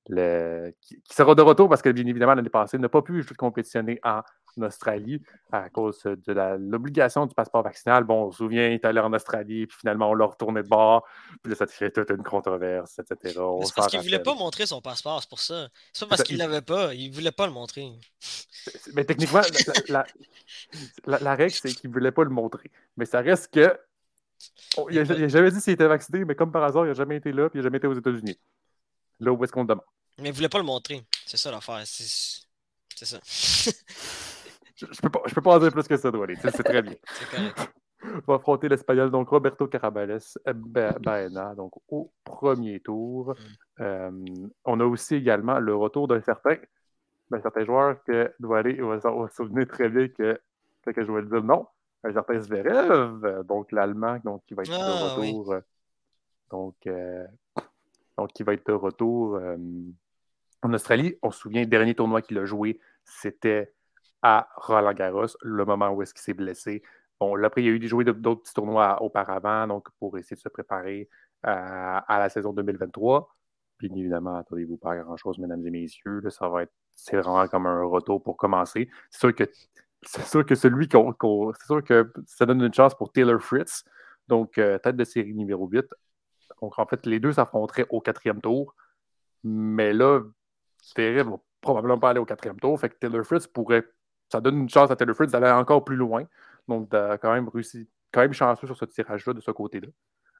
[0.09, 0.73] le.
[0.81, 4.21] Qui, sera de retour parce que, bien évidemment, l'année passée, n'a pas pu compétitionner en
[4.61, 8.03] Australie à cause de l'obligation du passeport vaccinal.
[8.03, 10.67] Bon, on se souvient, il est allé en Australie, puis finalement, on l'a retourné de
[10.67, 11.07] bord,
[11.41, 13.39] puis là, ça fait toute une controverse, etc.
[13.63, 15.69] C'est parce qu'il ne voulait pas montrer son passeport, c'est pour ça.
[15.91, 17.89] C'est pas parce qu'il ne l'avait pas, il ne voulait pas le montrer.
[18.93, 19.41] Mais techniquement,
[21.05, 22.71] la, règle, c'est qu'il ne voulait pas le montrer.
[22.97, 23.77] Mais ça reste que.
[24.89, 27.31] il n'a jamais dit s'il était vacciné, mais comme par hasard, il n'a jamais été
[27.31, 28.37] là, puis il n'a jamais été aux États-Unis.
[29.23, 29.85] Là où est-ce qu'on le demande?
[30.17, 31.03] Mais il ne voulait pas le montrer.
[31.25, 31.81] C'est ça l'affaire.
[31.85, 33.19] C'est ça.
[34.75, 36.35] je, ne peux pas, je peux pas en dire plus que ça, Douali.
[36.41, 36.95] C'est très bien.
[38.05, 43.29] On va affronter l'Espagnol, donc Roberto Carabales Baena, donc au premier tour.
[43.79, 43.81] Mm.
[43.81, 44.11] Euh,
[44.65, 46.57] on a aussi également le retour d'un certain,
[47.31, 50.37] d'un certain joueur que Douali va, va se souvenir très bien que,
[50.85, 51.65] que je vais le dire non,
[52.03, 55.53] un certain Zverev, donc l'Allemand, donc qui va être de ah, retour.
[55.53, 55.61] Euh,
[56.51, 57.25] donc, euh,
[58.17, 59.39] donc, qui va être de retour
[60.61, 61.15] en Australie.
[61.21, 63.73] On se souvient, le dernier tournoi qu'il a joué, c'était
[64.21, 66.81] à Roland Garros, le moment où est-ce qu'il s'est blessé.
[67.19, 70.41] Bon, là, après, il a eu joué d'autres petits tournois auparavant, donc pour essayer de
[70.41, 71.09] se préparer
[71.45, 71.49] euh,
[72.07, 73.29] à la saison 2023.
[73.79, 76.21] Bien évidemment, attendez-vous pas grand-chose, mesdames et messieurs.
[76.29, 78.89] ça va être, c'est vraiment comme un retour pour commencer.
[79.09, 79.43] C'est sûr que
[80.05, 81.53] c'est sûr que celui qu'on.
[81.53, 83.83] c'est sûr que ça donne une chance pour Taylor Fritz,
[84.27, 85.85] donc tête de série numéro 8.
[86.63, 88.73] Donc en fait, les deux s'affronteraient au quatrième tour.
[89.43, 90.21] Mais là,
[90.81, 92.79] Zverev va probablement pas aller au quatrième tour.
[92.79, 93.83] Fait que Taylor Fritz pourrait.
[94.31, 96.23] Ça donne une chance à Taylor Fritz d'aller encore plus loin.
[96.69, 99.89] Donc, quand même réussi, quand même chanceux sur ce tirage-là de ce côté-là.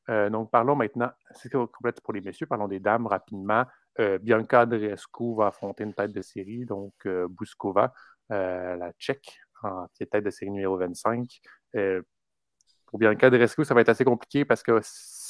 [0.10, 3.66] Euh, donc, parlons maintenant, c'est complète pour les messieurs, parlons des dames rapidement.
[4.00, 7.94] Euh, Bianca Andreescu va affronter une tête de série, donc euh, Bouskova,
[8.30, 11.42] la Tchèque, en tête de série numéro 25.
[12.86, 14.80] pour Bianca Andreescu, ça va être assez compliqué parce que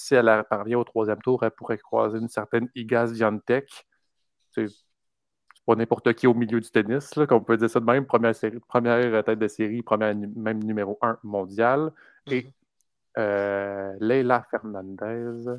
[0.04, 3.88] si elle parvient au troisième tour, elle pourrait croiser une certaine Igaz Viantec.
[4.51, 4.68] C'est
[5.66, 8.06] pas n'importe qui au milieu du tennis, qu'on peut dire ça de même.
[8.06, 11.91] Première, série, première tête de série, première, même numéro 1 mondial.
[12.28, 12.51] Et mm-hmm.
[13.20, 15.51] euh, Leila Fernandez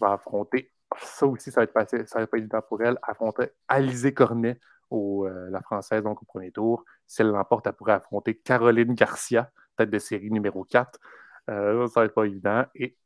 [0.00, 2.96] va affronter, ça aussi, ça va être, passé, ça va être pas évident pour elle,
[3.02, 6.84] affronter Alizé Cornet, au, euh, la française, donc au premier tour.
[7.06, 10.98] Si elle l'emporte, elle pourrait affronter Caroline Garcia, tête de série numéro 4.
[11.48, 12.64] Euh, ça va être pas évident.
[12.76, 12.96] Et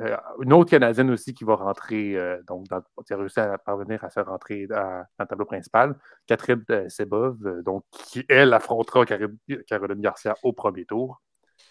[0.00, 2.66] euh, une autre Canadienne aussi qui va rentrer, euh, donc,
[3.06, 5.96] qui a réussi à parvenir à se rentrer dans, le tableau principal,
[6.26, 11.20] Catherine euh, Sebov, donc, qui, elle, affrontera Caroline Garcia au premier tour.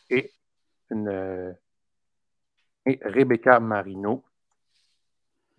[0.10, 0.32] Et,
[2.86, 4.24] Rebecca Marino.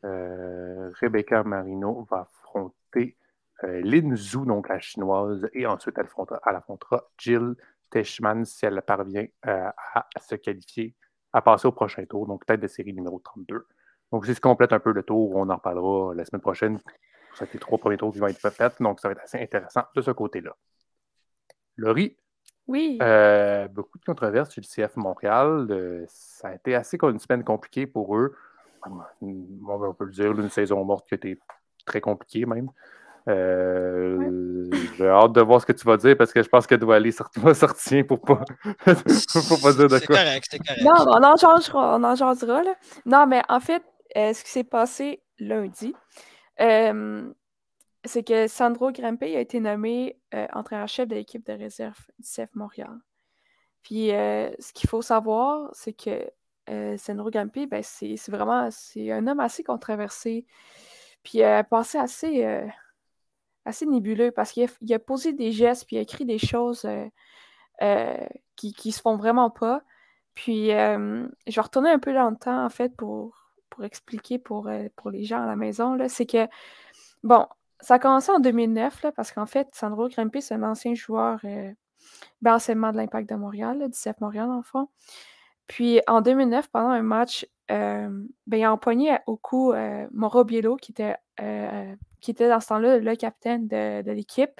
[0.03, 3.17] Rebecca Marino va affronter
[3.63, 7.55] Lin Zhu, donc la chinoise, et ensuite elle affrontera, elle affrontera Jill
[7.91, 10.95] Teschman si elle parvient à se qualifier
[11.35, 13.67] à passer au prochain tour, donc tête de série numéro 32.
[14.13, 16.79] Donc, si se complète un peu le tour, on en reparlera la semaine prochaine.
[17.35, 19.83] Ça les trois premiers tours qui vont être faits, donc ça va être assez intéressant
[19.97, 20.57] de ce côté-là.
[21.77, 22.17] Laurie,
[22.69, 22.99] oui.
[23.03, 25.67] Euh, beaucoup de controverses chez le CF Montréal.
[25.71, 28.37] Euh, ça a été assez une semaine compliquée pour eux.
[29.21, 31.39] On peut le dire, une saison morte qui a été
[31.85, 32.71] très compliquée même.
[33.27, 34.69] Euh,
[34.99, 36.97] j'ai hâte de voir ce que tu vas dire parce que je pense que doit
[36.97, 38.45] aller sortir, sortir pour pas,
[38.85, 40.17] pour pas dire de quoi.
[40.17, 40.83] Correct, c'est correct.
[40.83, 42.63] Non, on en changera, on en changera.
[42.63, 42.75] Là.
[43.07, 43.83] Non, mais en fait,
[44.17, 45.95] euh, ce qui s'est passé lundi,
[46.61, 47.33] euh,
[48.05, 50.19] c'est que Sandro Grimpe a été nommé
[50.53, 52.99] entraîneur-chef de l'équipe de réserve du CF Montréal.
[53.83, 56.29] Puis ce qu'il faut savoir, c'est que
[56.99, 60.45] Sandro Grimpe, ben, c'est vraiment c'est un homme assez controversé.
[61.23, 62.69] Puis passé assez
[63.65, 67.07] assez nébuleux parce qu'il a, posé des gestes puis il a écrit des choses euh,
[67.83, 69.83] euh, qui, qui se font vraiment pas.
[70.35, 73.37] Puis euh, je vais retourner un peu dans le temps en fait pour,
[73.71, 75.97] pour expliquer pour, pour les gens à la maison.
[76.09, 76.47] C'est que,
[77.23, 77.47] bon,
[77.81, 81.41] ça a commencé en 2009 là, parce qu'en fait, Sandro Grimpi, c'est un ancien joueur
[82.43, 84.89] ben, de l'Impact de Montréal, là, 17 Montréal en fond.
[85.67, 89.73] Puis en 2009, pendant un match, ben, il a empoigné au cou
[90.13, 91.17] Mauro Biello, qui était
[92.25, 94.51] qui était dans ce temps-là le capitaine de, l'équipe,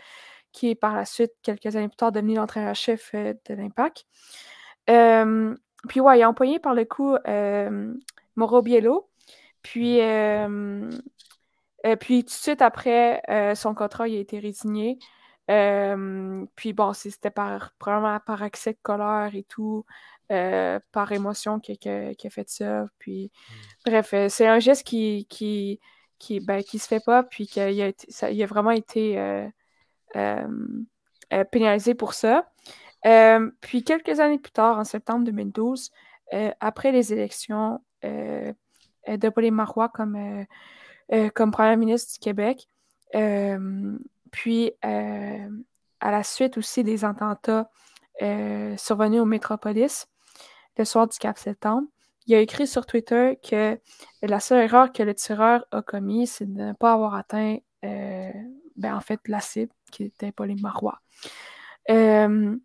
[0.53, 4.07] qui est par la suite, quelques années plus tard, devenu l'entraîneur-chef euh, de l'Impact.
[4.87, 7.95] puis ouais, il a empoigné par le coup euh,
[8.37, 9.09] Mauro Biello.
[9.63, 10.91] Puis, euh,
[11.99, 13.23] puis tout de suite après,
[13.57, 14.99] son contrat il a été résigné.
[15.47, 19.85] Puis bon, c'était par, probablement par accès de colère et tout,
[20.29, 22.87] par émotion qu'il a fait ça.
[22.99, 23.31] Puis,
[23.87, 23.91] mmh.
[23.91, 25.81] bref, c'est un geste qui, qui,
[26.19, 29.47] qui, ben, qui se fait pas, puis qu'il a, il a vraiment été euh,
[30.17, 30.49] euh,
[31.33, 32.51] euh, pénalisé pour ça.
[33.61, 35.91] puis quelques années plus tard, en septembre 2012,
[36.61, 40.47] après les élections de Pauline Marois comme,
[41.35, 42.69] comme premier ministre du Québec,
[44.35, 47.71] puis à la suite aussi des attentats
[48.77, 50.07] survenus au Métropolis
[50.77, 51.87] le soir du 4 septembre,
[52.27, 53.79] il a écrit sur Twitter que
[54.23, 58.31] la seule erreur que le tireur a commis, c'est de ne pas avoir atteint, euh,
[58.77, 61.01] ben, en fait, la cible, qui était Pauline Marois.
[61.91, 62.57] Euh,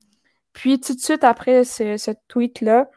[0.54, 2.90] puis, tout de suite après ce, tweet-là,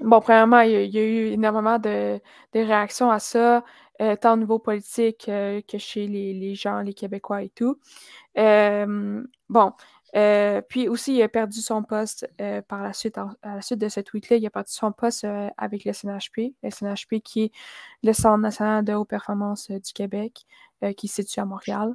[0.00, 2.20] bon, premièrement, il y, a, eu énormément de,
[2.54, 3.62] réactions à ça,
[4.00, 7.78] euh, tant au niveau politique que chez les, gens, les Québécois et tout.
[8.34, 9.72] bon,
[10.16, 13.80] euh, puis aussi, il a perdu son poste euh, par la suite, à la suite
[13.80, 17.44] de ce tweet-là, il a perdu son poste euh, avec le CNHP, le CNHP qui
[17.44, 17.52] est
[18.02, 20.46] le Centre national de haute performance du Québec,
[20.96, 21.94] qui se situe à Montréal.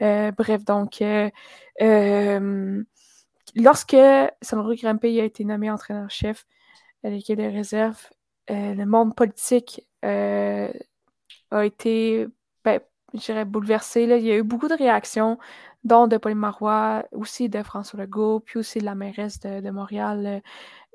[0.00, 1.02] bref, donc,
[3.54, 3.96] lorsque
[4.42, 6.44] Sandro Grimpe a été nommé entraîneur-chef
[7.04, 8.08] à l'équipe des réserves,
[8.48, 9.86] le monde politique
[11.50, 12.26] a été,
[12.64, 12.80] ben,
[13.14, 14.06] je dirais, bouleversé.
[14.06, 14.16] Là.
[14.16, 15.38] Il y a eu beaucoup de réactions
[15.84, 20.42] dont de Pauline Marois, aussi de François Legault, puis aussi de la mairesse de, Montréal,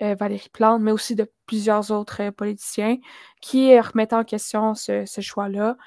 [0.01, 2.97] euh, euh, Valérie Plante, mais aussi de plusieurs autres euh, politiciens
[3.41, 5.77] qui remettent en question ce, choix-là.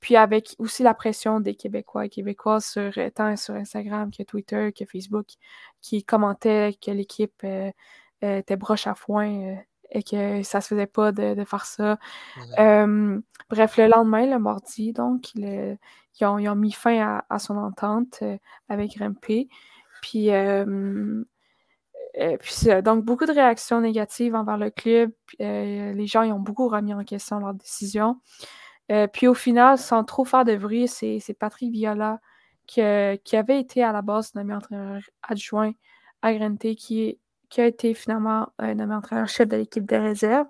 [0.00, 4.72] puis avec aussi la pression des Québécois et Québécoises sur, tant sur Instagram que Twitter,
[4.72, 5.26] que Facebook,
[5.80, 7.44] qui commentaient que l'équipe
[8.22, 9.56] était broche à foin
[9.96, 11.98] et que ça se faisait pas de, faire ça.
[13.48, 15.78] bref, le lendemain, le mardi, donc, ils,
[16.20, 18.22] ont, mis fin à, son entente
[18.68, 19.48] avec RMP.
[20.02, 20.30] Puis,
[22.12, 25.12] puis donc, beaucoup de réactions négatives envers le club.
[25.38, 28.20] les gens ils ont beaucoup remis en question leur décision.
[29.12, 32.20] puis au final, sans trop faire de bruit, c'est Patrick Viola
[32.66, 32.82] qui,
[33.24, 35.72] qui, avait été à la base nommé entraîneur adjoint
[36.20, 37.18] à Grente qui,
[37.48, 40.46] qui a été finalement nommé entraîneur-chef de l'équipe de réserve.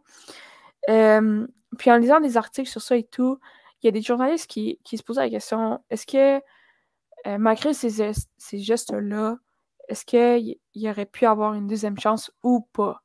[0.86, 3.38] puis en lisant des articles sur ça et tout,
[3.82, 6.40] il y a des journalistes qui, se posaient la question est-ce que,
[7.38, 8.12] malgré ces,
[8.52, 9.36] gestes-là,
[9.88, 13.02] est-ce qu'il y aurait pu avoir une deuxième chance ou pas?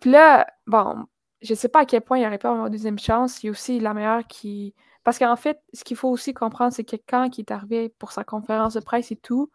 [0.00, 1.06] Puis là, bon,
[1.42, 3.42] je sais pas à quel point il aurait pu avoir une deuxième chance.
[3.42, 4.74] Il y a aussi la meilleure qui.
[5.04, 8.12] Parce qu'en fait, ce qu'il faut aussi comprendre, c'est que quand il est arrivé pour
[8.12, 9.50] sa conférence de presse et tout,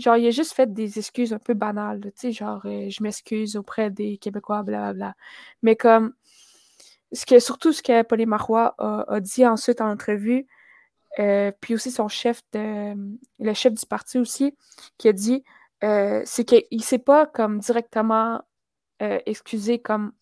[0.00, 3.02] genre, il a juste fait des excuses un peu banales, tu sais, genre, euh, je
[3.02, 5.14] m'excuse auprès des Québécois, blablabla.
[5.62, 6.14] Mais comme,
[7.12, 10.46] ce que, surtout ce que Pauline Marois a, dit ensuite en entrevue,
[11.18, 12.94] euh, puis aussi son chef de
[13.40, 14.56] le chef du parti aussi,
[14.98, 15.44] qui a dit
[15.84, 18.42] euh, c'est qu'il ne s'est pas comme directement
[19.00, 20.12] excusé comme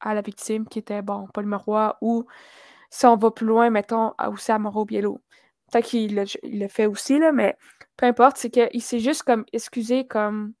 [0.00, 2.26] à la victime qui était bon, Paul Marois, ou
[2.90, 5.20] si on va plus loin, mettons, aussi à Moreau Biello.
[5.70, 7.56] Peut-être qu'il le fait aussi, là, mais
[7.98, 10.54] peu importe, c'est qu'il s'est juste comme excusé comme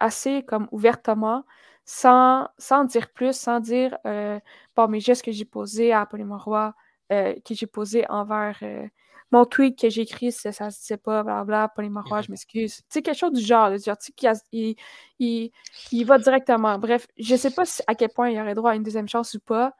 [0.00, 1.44] assez comme ouvertement,
[1.84, 6.74] sans, sans dire plus, sans dire bon, mes gestes que j'ai posés à Pauline Marois,
[7.12, 8.86] euh, que j'ai posé envers euh,
[9.32, 12.76] mon tweet que j'ai écrit, ça, ça se disait pas, blablabla, les marois, je m'excuse.
[12.76, 14.76] Tu sais, quelque chose du genre, genre tu sais, il,
[15.18, 15.50] il,
[15.90, 16.78] il, va directement.
[16.78, 19.40] Bref, je sais pas à quel point il aurait droit à une deuxième chance ou
[19.40, 19.74] pas,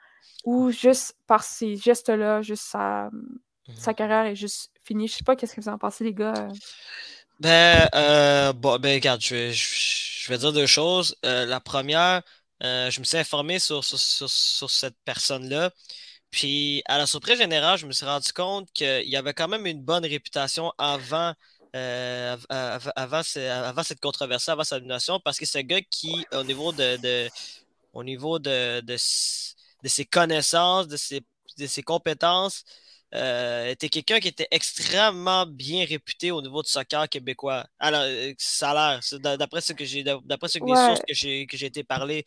[0.44, 3.10] ou juste par ces gestes-là, juste sa,
[3.76, 3.96] sa mhm.
[3.96, 5.06] carrière est juste finie.
[5.06, 6.48] Je sais pas qu'est-ce que vous en pensez, les gars.
[7.38, 11.16] Ben, euh, ben, regarde, je, je, vais dire deux choses.
[11.22, 12.22] la première,
[12.60, 15.70] je me suis informé sur, sur, sur, cette personne-là.
[16.30, 19.66] Puis, à la surprise générale, je me suis rendu compte qu'il y avait quand même
[19.66, 21.34] une bonne réputation avant,
[21.76, 26.42] euh, avant, avant, cette controverse, avant sa nomination, parce que c'est un gars qui, au
[26.44, 27.28] niveau de,
[27.92, 31.22] au niveau de, de, ses connaissances, de ses,
[31.58, 32.64] de ses compétences,
[33.14, 37.66] euh, était quelqu'un qui était extrêmement bien réputé au niveau du soccer québécois.
[37.78, 41.14] Alors, euh, ça a l'air, d'après ce que j'ai, d'après ce que les sources que
[41.14, 42.24] j'ai, que j'ai été parlé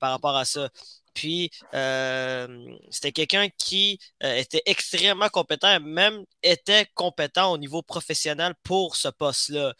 [0.00, 0.68] par rapport à ça.
[1.16, 8.54] Puis, euh, c'était quelqu'un qui euh, était extrêmement compétent, même était compétent au niveau professionnel
[8.62, 9.74] pour ce poste-là.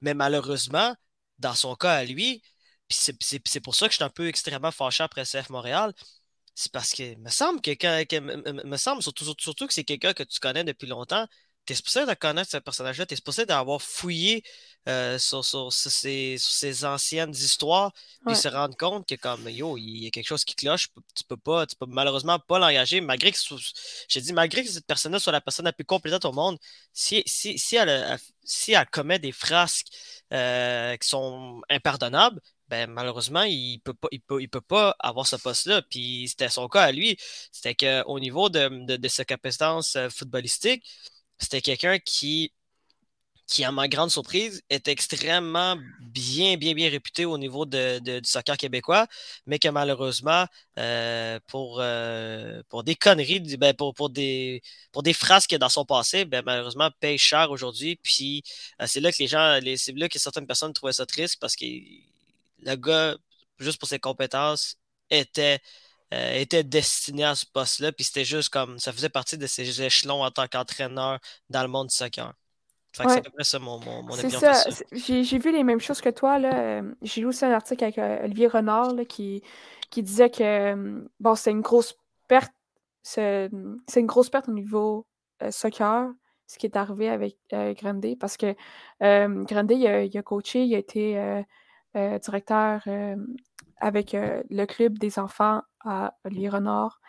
[0.00, 0.94] Mais malheureusement,
[1.38, 2.42] dans son cas à lui,
[2.90, 5.92] c'est pour ça que je suis un peu extrêmement fâché après CF Montréal,
[6.54, 8.20] c'est parce que me semble que,
[8.66, 11.26] me semble surtout, surtout que c'est quelqu'un que tu connais depuis longtemps,
[11.66, 14.42] tu es supposé de connaître ce personnage-là, tu es supposé d'avoir fouillé
[14.88, 17.92] euh, sur, sur, ces, anciennes histoires,
[18.26, 21.24] puis se rendre compte que comme yo, il y a quelque chose qui cloche, tu
[21.24, 23.38] peux pas, tu peux malheureusement pas l'engager, malgré que
[24.08, 26.58] j'ai dit, malgré que cette personne-là soit la personne la plus compétente au monde,
[26.92, 29.88] si, si, si, elle, si elle commet des frasques
[30.32, 32.40] euh, qui sont impardonnables,
[32.70, 35.82] ben malheureusement, il peut pas, il peut, il peut pas avoir ce poste-là.
[35.82, 37.16] Puis c'était son cas à lui.
[37.52, 40.84] C'était qu'au niveau de, de, sa compétence euh, footballistique,
[41.38, 42.52] c'était quelqu'un qui,
[43.46, 48.28] qui, à ma grande surprise, est extrêmement bien, bien, bien réputé au niveau de, du
[48.28, 49.06] soccer québécois,
[49.46, 50.46] mais que malheureusement,
[50.78, 54.62] euh, pour, euh, pour des conneries, ben, pour, pour, des,
[54.92, 57.96] pour des phrases qu'il a dans son passé, ben, malheureusement, paye cher aujourd'hui.
[57.96, 58.44] Puis
[58.86, 61.64] c'est là que les gens, c'est là que certaines personnes trouvaient ça triste parce que
[62.62, 63.16] le gars,
[63.58, 64.76] juste pour ses compétences,
[65.10, 65.60] était
[66.12, 67.92] euh, était destiné à ce poste-là.
[67.92, 71.68] Puis c'était juste comme ça faisait partie de ses échelons en tant qu'entraîneur dans le
[71.68, 72.32] monde du soccer.
[72.92, 74.40] c'est à peu près ça mon, mon, mon opinion.
[74.40, 74.64] Ça.
[74.90, 76.40] J'ai vu les mêmes choses que toi.
[76.40, 79.44] Euh, j'ai lu aussi un article avec euh, Olivier Renard qui,
[79.90, 81.94] qui disait que bon, c'est une grosse
[82.26, 82.52] perte.
[83.02, 85.06] C'est une grosse perte au niveau
[85.50, 86.10] soccer,
[86.48, 88.54] ce qui est arrivé avec Grandy, parce que
[89.00, 91.44] Grandy, il a, il a, coaché, il a été
[91.94, 92.82] directeur
[93.78, 97.00] avec le club des enfants à Olivier Renard.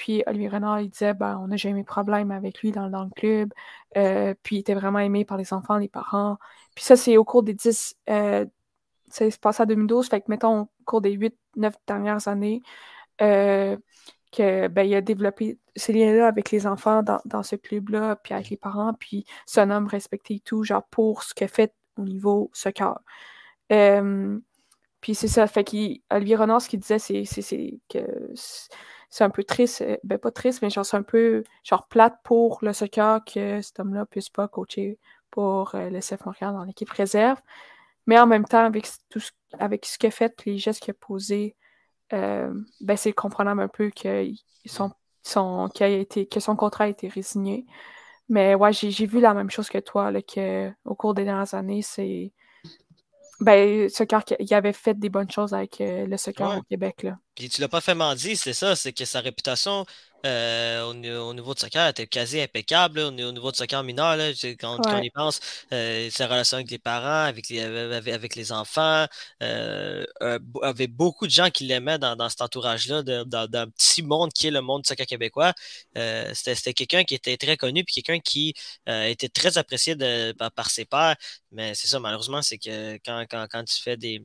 [0.00, 2.86] Puis Olivier Renard, il disait, ben, on n'a jamais eu de problème avec lui dans,
[2.86, 3.52] le club.
[3.98, 6.38] Euh, puis il était vraiment aimé par les enfants, les parents.
[6.74, 7.96] Puis ça, c'est au cours des 10...
[8.08, 8.46] Euh,
[9.10, 12.62] ça s'est passé en 2012, fait que, mettons, au cours des 8-9 dernières années,
[13.20, 13.76] euh,
[14.32, 18.48] que, ben, il a développé ces liens-là avec les enfants dans, ce club-là, puis avec
[18.48, 19.26] les parents, puis
[19.56, 23.00] un homme respecté et tout, genre, pour ce qu'il fait au niveau soccer.
[23.72, 24.38] Euh,
[25.00, 28.32] puis c'est ça, fait qu'Olivier Renard, ce qu'il disait, c'est que
[29.08, 32.16] c'est un peu triste, euh, ben pas triste, mais genre c'est un peu genre plate
[32.22, 34.98] pour le soccer que cet homme-là puisse pas coacher
[35.30, 37.40] pour euh, le CF Montréal dans l'équipe réserve.
[38.06, 40.92] Mais en même temps, avec tout ce, avec ce qu'il a fait, les gestes qu'il
[40.92, 41.56] a posés,
[42.10, 44.26] ben c'est comprenable un peu que
[44.66, 44.92] son,
[45.80, 47.66] été, que son contrat a été résigné.
[48.28, 51.54] Mais ouais, j'ai vu la même chose que toi, là, que au cours des dernières
[51.54, 52.32] années, c'est
[53.40, 57.02] ben, soccer, il avait fait des bonnes choses avec euh, le soccer au Québec.
[57.02, 57.18] Là.
[57.40, 59.86] Puis tu l'as pas fait mentir, c'est ça, c'est que sa réputation
[60.26, 63.00] euh, au, niveau de soccer était quasi impeccable.
[63.00, 65.40] au, niveau de soccer mineur, là, quand, on y pense,
[65.72, 69.06] euh, sa relation avec les parents, avec les, avec, les enfants,
[69.42, 70.04] euh,
[70.60, 74.50] avait beaucoup de gens qui l'aimaient dans, dans, cet entourage-là, d'un petit monde qui est
[74.50, 75.54] le monde du soccer québécois.
[76.34, 78.54] C'était quelqu'un qui était très connu, puis quelqu'un qui
[78.86, 81.16] était très apprécié de, par, ses pairs.
[81.52, 84.22] Mais c'est ça, malheureusement, c'est que quand, quand, quand tu fais des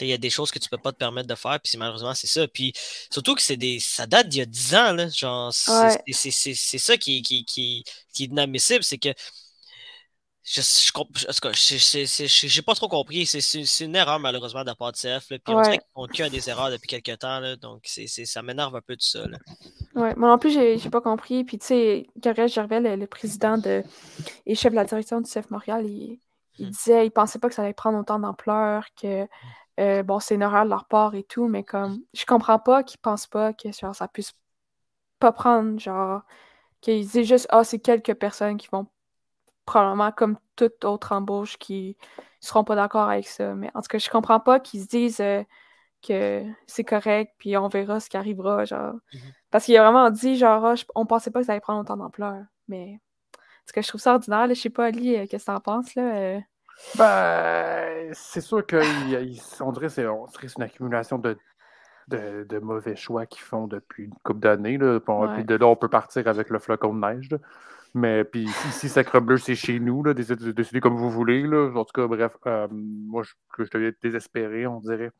[0.00, 2.14] il y a des choses que tu peux pas te permettre de faire, puis malheureusement,
[2.14, 2.46] c'est ça.
[2.48, 2.72] Puis
[3.10, 3.78] surtout que c'est des.
[3.80, 5.08] ça date d'il y a 10 ans, là.
[5.08, 9.10] Genre, c'est ça qui, qui, qui, qui est inadmissible, c'est que.
[10.46, 13.24] Je je, j'ai pas trop compris.
[13.24, 15.28] C'est une erreur, malheureusement, de la part de CF.
[15.28, 17.40] puis on dirait qu'ils font que des erreurs depuis quelques temps.
[17.40, 19.26] Là, donc, c'est ça m'énerve un peu tout ça.
[19.26, 19.38] Là.
[19.94, 21.44] Ouais, moi non plus, j'ai pas compris.
[21.44, 23.82] Puis, tu sais, Gabriel Gervais, le, président de,
[24.44, 26.20] et chef de la direction du CF Montréal, il,
[26.58, 26.70] il hum.
[26.70, 29.28] disait, il pensait pas que ça allait prendre autant d'ampleur, que hum.
[29.80, 32.84] Euh, bon, c'est une erreur de leur part et tout, mais comme je comprends pas
[32.84, 34.32] qu'ils pensent pas que genre, ça puisse
[35.18, 36.22] pas prendre, genre,
[36.80, 38.86] qu'ils disent juste Ah, c'est quelques personnes qui vont
[39.66, 41.96] probablement, comme toute autre embauche, qui
[42.40, 43.54] seront pas d'accord avec ça.
[43.54, 45.42] Mais en tout cas, je comprends pas qu'ils se disent euh,
[46.02, 48.94] que c'est correct, puis on verra ce qui arrivera, genre.
[49.12, 49.32] Mm-hmm.
[49.50, 51.96] Parce qu'il a vraiment dit, genre, ah, on pensait pas que ça allait prendre autant
[51.96, 52.44] d'ampleur.
[52.68, 53.00] Mais,
[53.66, 55.94] tout cas, je trouve ça ordinaire, Je sais pas, Ali, euh, qu'est-ce que t'en penses,
[55.94, 56.40] là?
[56.98, 60.04] Ben, c'est sûr qu'on dirait que c'est
[60.56, 61.36] une accumulation de,
[62.08, 64.78] de, mauvais choix qu'ils font depuis une couple d'années.
[64.78, 67.28] Puis de là, on peut partir avec le flocon de neige.
[67.94, 70.02] Mais puis ici, Sacre Bleu, c'est chez nous.
[70.02, 71.42] Là, décidez, comme vous voulez.
[71.46, 71.70] Là.
[71.74, 75.12] En tout cas, bref, euh, moi, je, je deviens désespéré, on dirait.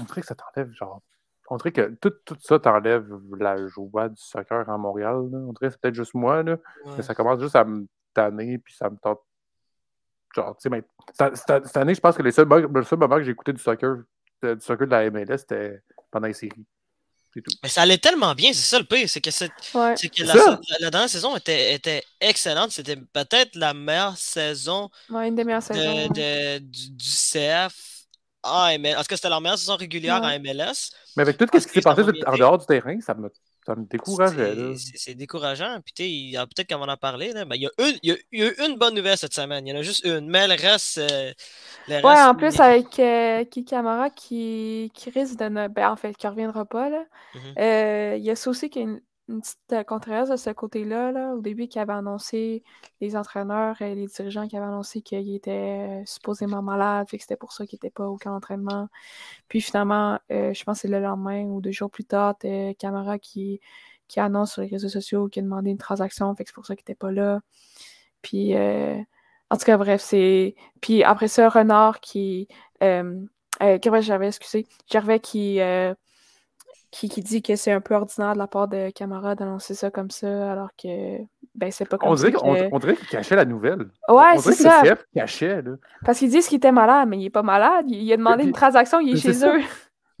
[0.00, 1.02] On dirait que ça t'enlève, genre.
[1.50, 5.16] On dirait que tout, tout ça t'enlève la joie du soccer à Montréal.
[5.16, 6.58] On dirait que c'est peut-être juste moi, là,
[6.96, 9.20] mais ça commence juste à me tanner, puis ça me tente
[10.34, 13.60] genre, tu sais, cette année, je pense que le seul moment que j'ai écouté du
[13.60, 13.98] soccer,
[14.44, 16.66] euh, du soccer de la MLS, c'était pendant les séries.
[17.34, 17.42] Tout.
[17.62, 21.08] Mais ça allait tellement bien, c'est ça le pire, c'est que, que la, la, dernière
[21.08, 22.72] saison était, était excellente.
[22.72, 28.06] C'était peut-être la meilleure saison ouais, une des meilleures saisons, de, du, du, CF
[28.42, 28.96] en MLS.
[28.96, 30.90] Tout cas, c'était la meilleure saison régulière en MLS.
[31.16, 33.30] Mais avec tout ce qui s'est passé en dehors du terrain, ça me
[33.68, 34.74] ça me décourageait.
[34.94, 35.78] C'est décourageant.
[35.84, 37.32] Puis, peut-être qu'on va en parler.
[37.32, 37.44] Là.
[37.44, 39.66] Ben, il, y a une, il, y a, une bonne nouvelle cette semaine.
[39.66, 40.28] Il y en a juste une.
[40.28, 40.96] Mais le reste.
[40.98, 41.32] Euh,
[41.88, 45.68] ouais, en plus, avec euh, Kikamara qui, qui risque de ne.
[45.68, 46.88] Ben, en fait, qui ne reviendra pas.
[46.88, 47.04] Là.
[47.34, 47.58] Mm-hmm.
[47.58, 50.50] Euh, il y a ça aussi qui est une, une petite euh, controverse de ce
[50.50, 52.62] côté-là, là, au début, qui avait annoncé,
[53.00, 57.22] les entraîneurs et les dirigeants qui avaient annoncé qu'il était euh, supposément malade, fait que
[57.24, 58.88] c'était pour ça qu'il n'était pas au camp d'entraînement.
[59.48, 62.36] Puis finalement, euh, je pense que c'est le lendemain ou deux jours plus tard,
[62.78, 63.60] Camara qui,
[64.08, 66.66] qui annonce sur les réseaux sociaux qu'il a demandé une transaction, fait que c'est pour
[66.66, 67.40] ça qu'il n'était pas là.
[68.22, 70.54] Puis, en tout cas, bref, c'est.
[70.80, 72.48] Puis après ça, Renard qui.
[72.82, 73.24] Euh,
[73.60, 75.60] j'avais, excusé, Gervais qui
[76.90, 79.90] qui, qui dit que c'est un peu ordinaire de la part de Camara d'annoncer ça
[79.90, 81.18] comme ça, alors que
[81.54, 82.38] ben c'est pas comme on dirait ça.
[82.42, 83.88] On, dirait qu'il cachait la nouvelle.
[84.08, 84.82] Ouais, c'est ça.
[84.82, 85.72] Le cachait, là.
[86.04, 87.86] Parce qu'ils disent qu'il était malade, mais il est pas malade.
[87.88, 89.60] Il, a demandé une transaction, il est, chez eux.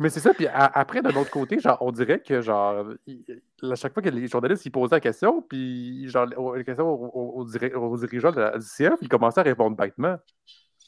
[0.00, 2.86] Mais c'est ça, puis après, de l'autre côté, genre, on dirait que, genre,
[3.62, 7.44] à chaque fois que les journalistes ils posaient la question, puis, genre, la question aux,
[7.44, 10.16] dirigeants de la, du CF, ils commençaient à répondre bêtement.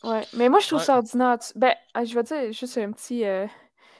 [0.04, 1.38] Ouais, mais moi, je trouve ça ordinaire.
[1.56, 1.74] Ben,
[2.04, 3.46] je vais dire juste un petit, euh,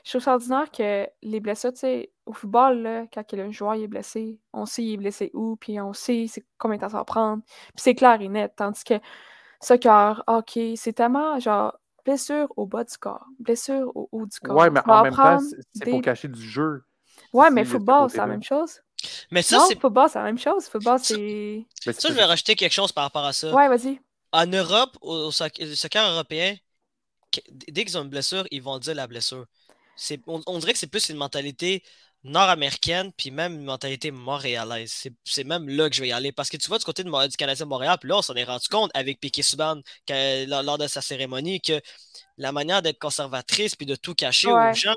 [0.04, 3.74] je trouve ça ordinaire que les blessures, tu sais, au football, là, quand un joueur
[3.74, 6.26] est blessé, on sait il est blessé où, puis on sait
[6.58, 8.52] combien de temps ça va prendre, puis c'est clair et net.
[8.56, 8.94] Tandis que
[9.60, 14.56] soccer, hockey, c'est tellement genre blessure au bas du corps, blessure au haut du corps.
[14.56, 15.38] Ouais, mais en même temps,
[15.74, 16.82] c'est pour cacher du jeu.
[17.32, 18.80] Ouais, mais football, c'est la même chose.
[19.30, 19.78] Mais ça, c'est.
[19.78, 20.66] Football, c'est la même chose.
[20.66, 21.64] Football, c'est.
[21.80, 23.52] Ça, je vais rajouter quelque chose par rapport à ça.
[23.52, 24.00] Ouais, vas-y.
[24.32, 26.56] En Europe, au, soccer européen,
[27.50, 29.46] dès qu'ils ont une blessure, ils vont dire la blessure
[30.26, 31.82] on, dirait que c'est plus une mentalité
[32.24, 35.08] nord-américaine, puis même une mentalité montréalaise.
[35.24, 36.32] C'est même là que je vais y aller.
[36.32, 38.44] Parce que tu vois, du côté de, du Canadien Montréal, puis là, on s'en est
[38.44, 41.80] rendu compte avec Piquet Subban lors, de sa cérémonie que
[42.36, 44.96] la manière d'être conservatrice puis de tout cacher aux gens,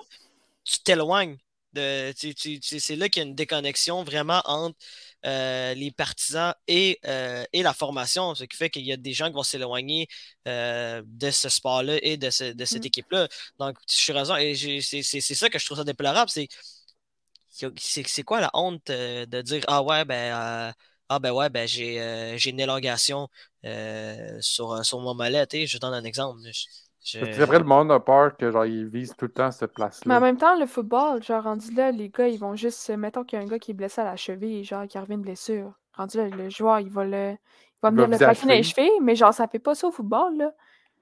[0.64, 1.38] tu t'éloignes.
[1.76, 4.78] C'est là qu'il y a une déconnexion vraiment entre
[5.26, 9.14] euh, les partisans et, euh, et, la formation, ce qui fait qu'il y a des
[9.14, 10.08] gens qui vont s'éloigner
[10.48, 12.86] euh, de ce sport-là et de, cette mmh.
[12.86, 13.28] équipe-là.
[13.58, 16.50] Donc, je suis raison, et c'est ça que je trouve ça déplorable, c'est
[17.78, 20.74] c'est quoi la honte de dire Ah ouais, ben.
[21.10, 23.30] ah ben ouais, ben j'ai une élongation
[24.42, 25.46] sur, sur mon mollet.
[25.68, 26.42] Je donne un exemple.
[27.04, 30.04] C'est vrai, le monde a peur que genre ils visent tout le temps cette place-là.
[30.08, 32.90] Mais en même temps, le football, genre rendu là, les gars, ils vont juste.
[32.92, 35.18] Mettons qu'il y a un gars qui est blessé à la cheville, genre qui revient
[35.18, 35.74] de blessure.
[35.94, 37.32] Rendu là, le joueur, il va le.
[37.32, 40.38] Il va venir le patiner les chevilles, mais genre, ça fait pas ça au football,
[40.38, 40.52] là.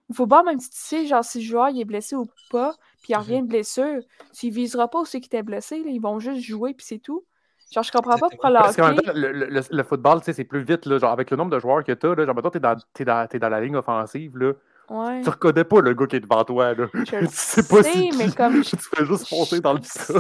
[0.10, 2.74] Au football, même si tu sais, genre, si le joueur il est blessé ou pas,
[3.04, 3.22] puis il mhm.
[3.22, 6.74] revient de blessure, s'il visera pas ceux qui étaient blessés, là, ils vont juste jouer,
[6.74, 7.24] puis c'est tout.
[7.72, 8.64] Genre, je comprends pas pourquoi leur.
[8.64, 11.12] Parce qu'en même temps, le, le, le football, tu sais, c'est plus vite, là, genre,
[11.12, 13.40] avec le nombre de joueurs que t'as, là, genre, mettons, t'es dans, es dans, es
[13.40, 14.54] dans la ligne offensive, là.
[14.92, 15.22] Ouais.
[15.22, 16.86] Tu reconnais pas le gars qui est devant toi, là.
[16.94, 18.62] Je tu sais pas si mais tu, comme...
[18.64, 20.20] tu fais juste foncer dans le tas.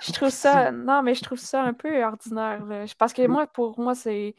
[0.00, 0.72] je trouve ça...
[0.72, 2.86] Non, mais je trouve ça un peu ordinaire, là.
[2.96, 4.34] Parce que moi, pour moi, c'est...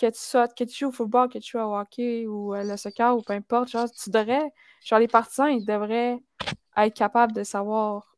[0.00, 2.62] Que tu, sois, que tu joues au football, que tu joues au hockey ou euh,
[2.62, 4.50] le soccer ou peu importe, genre, tu devrais...
[4.82, 6.22] Genre, les partisans, ils devraient
[6.76, 8.14] être capables de savoir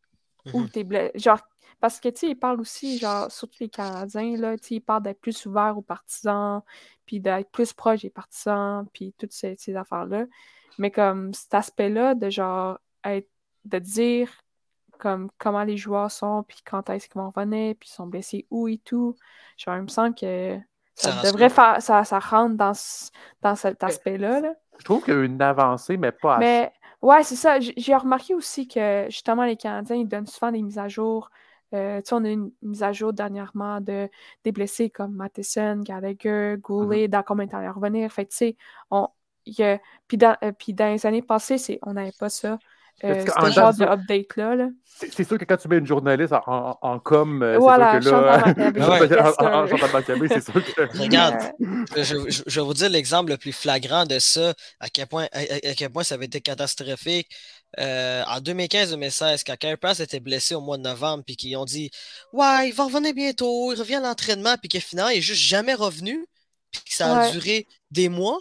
[0.53, 0.71] où mm-hmm.
[0.71, 1.13] t'es blessé.
[1.17, 1.41] Genre,
[1.81, 4.81] parce que, tu sais, ils parlent aussi, genre, surtout les Canadiens, là, tu sais, ils
[4.81, 6.61] parlent d'être plus ouverts aux partisans,
[7.07, 10.27] puis d'être plus proches des partisans, puis toutes ces, ces affaires-là.
[10.81, 13.29] Mais comme cet aspect-là de genre être,
[13.67, 14.31] de dire
[14.99, 18.47] comme comment les joueurs sont, puis quand est-ce qu'ils vont revenir, puis ils sont blessés
[18.51, 19.15] où et tout.
[19.59, 20.59] Genre, il me semble que
[20.95, 22.73] ça, devrait faire, ça, ça rentre dans,
[23.43, 24.41] dans cet aspect-là.
[24.79, 26.47] Je trouve qu'il y a une avancée, mais pas assez.
[26.47, 26.73] Mais
[27.03, 27.59] ouais, c'est ça.
[27.61, 31.31] J'ai remarqué aussi que justement les Canadiens, ils donnent souvent des mises à jour.
[31.75, 34.09] Euh, tu sais, on a une mise à jour dernièrement de,
[34.45, 37.11] des blessés comme Matheson, Gallagher, Goulet, mm-hmm.
[37.11, 38.11] dans combien de temps à revenir.
[38.11, 38.57] Fait tu sais,
[38.91, 39.09] on,
[40.09, 42.59] puis, dans, euh, puis dans les années passées, on n'avait pas ça.
[43.03, 44.57] Euh, ce genre d'update-là.
[44.57, 48.03] -là, c'est sûr que quand tu mets une journaliste en, en, com, euh, voilà, c'est
[48.09, 48.45] sûr que là.
[50.29, 50.99] c'est sûr que.
[50.99, 51.55] Regarde,
[51.97, 55.73] je, je, vais vous dire l'exemple le plus flagrant de ça, à quel point, à,
[55.75, 57.31] quel point ça avait été catastrophique.
[57.79, 61.65] Euh, en 2015-2016, quand Carey Price était blessé au mois de novembre, puis qu'ils ont
[61.65, 61.91] dit
[62.35, 65.43] Ouais, il va revenir bientôt, il revient à l'entraînement, puis qu'au final, il n'est juste
[65.43, 66.27] jamais revenu,
[66.71, 68.39] puis que ça a duré des mois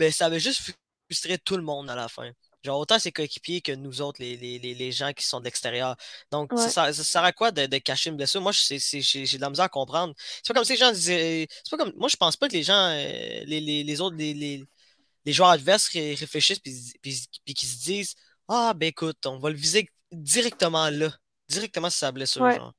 [0.00, 0.72] ben, ça avait juste
[1.06, 2.30] frustré tout le monde à la fin.
[2.64, 5.96] Genre, autant ses coéquipiers que nous autres, les, les, les, gens qui sont de l'extérieur.
[6.30, 8.40] Donc, ça, ça, sert à quoi de, de cacher une blessure?
[8.40, 10.14] Moi, j'ai de la misère à comprendre.
[10.42, 11.46] C'est pas comme si les gens disaient.
[11.50, 11.92] C'est pas comme.
[11.96, 15.88] Moi, je pense pas que les gens, euh, les, les, autres, les, les, joueurs adverses
[15.88, 18.14] réfléchissent puis, puis, qu'ils se disent
[18.48, 21.10] Ah, ben écoute, on va le viser directement là.
[21.48, 22.50] Directement sur sa blessure.
[22.50, 22.74] Genre.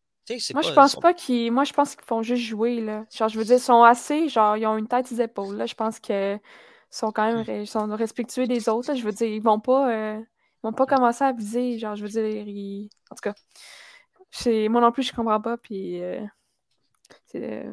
[0.53, 1.51] Moi, je pense pas qu'ils.
[1.51, 3.05] Moi, je pense qu'ils font juste jouer, là.
[3.11, 5.65] Genre, je veux dire, ils sont assez, genre, ils ont une tête des épaules, là.
[5.65, 6.38] Je pense que
[6.92, 7.66] sont quand même mmh.
[7.66, 8.96] sont respectueux des autres.
[8.96, 11.80] Je veux dire, ils vont pas euh, ils vont pas commencer à viser.
[11.80, 13.34] Genre, je veux dire, en tout cas,
[14.70, 15.58] moi non plus, je comprends pas.
[15.58, 16.24] Puis, euh,
[17.26, 17.66] c'est,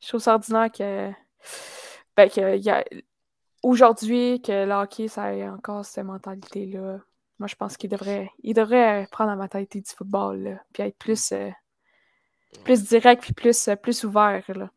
[0.00, 1.10] je trouve ça ordinaire que,
[2.16, 2.84] ben, que y a,
[3.62, 7.00] aujourd'hui, que le hockey, ça ait encore cette mentalité-là.
[7.38, 11.32] Moi, je pense qu'il devrait, il devrait prendre la mentalité du football, puis être plus,
[11.32, 11.50] euh,
[12.64, 14.44] plus direct, puis plus, plus ouvert.
[14.48, 14.70] Là.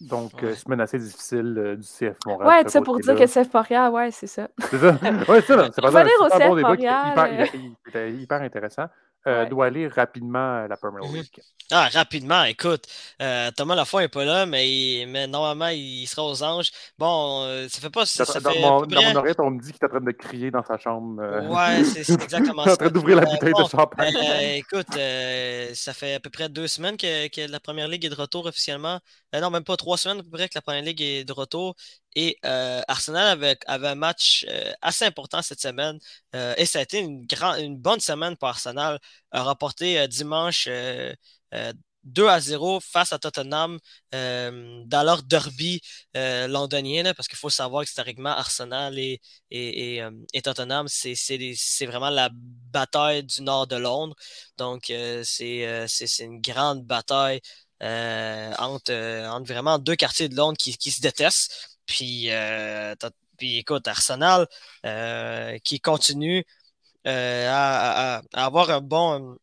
[0.00, 0.54] Donc, ouais.
[0.54, 2.48] semaine assez difficile euh, du CF Montréal.
[2.48, 4.48] Ouais, tu sais, pour dire que CF Montréal, ouais, c'est ça.
[4.70, 4.98] C'est ça.
[5.28, 5.68] Ouais, c'est ça.
[5.72, 6.04] C'est pas, ça.
[6.04, 8.86] C'est pas bon débat hyper, hyper, hyper intéressant.
[9.26, 9.48] Euh, ouais.
[9.48, 11.40] doit aller rapidement la Premier League.
[11.72, 12.84] Ah, rapidement, écoute.
[13.20, 16.70] Euh, Thomas Lafont n'est pas là, mais, mais normalement, il sera aux anges.
[16.96, 18.06] Bon, euh, ça fait pas.
[18.06, 20.00] Ça, ça dans, fait mon, dans mon oreille, on me dit qu'il est en train
[20.00, 21.20] de crier dans sa chambre.
[21.20, 21.48] Euh...
[21.48, 22.70] Ouais, c'est exactement ça.
[22.70, 24.14] il est en train d'ouvrir la bouteille bon, de champagne.
[24.54, 24.92] écoute,
[25.74, 28.46] ça fait à peu près deux semaines que, que, la Première Ligue est de retour
[28.46, 29.00] officiellement.
[29.40, 31.74] Non, même pas trois semaines à peu près que la Première Ligue est de retour.
[32.14, 35.98] Et euh, Arsenal avait, avait, un match euh, assez important cette semaine.
[36.34, 37.26] Euh, et ça a été une,
[37.58, 38.98] une bonne semaine pour Arsenal.
[39.32, 40.68] A remporté dimanche
[42.04, 43.78] 2 à 0 face à Tottenham
[44.12, 45.80] dans leur derby
[46.14, 47.12] londonien.
[47.14, 49.20] parce qu'il faut savoir que historiquement, Arsenal et,
[49.50, 50.00] et,
[50.32, 54.14] et Tottenham, c'est vraiment la bataille du nord de Londres.
[54.56, 54.84] Donc,
[55.24, 57.40] c'est une grande bataille.
[57.80, 61.76] Entre, entre vraiment deux quartiers de Londres qui, se détestent.
[61.86, 62.94] Puis, euh,
[63.38, 64.46] puis écoute, Arsenal
[64.84, 66.44] euh, qui continue
[67.06, 69.38] euh, à, avoir un bon.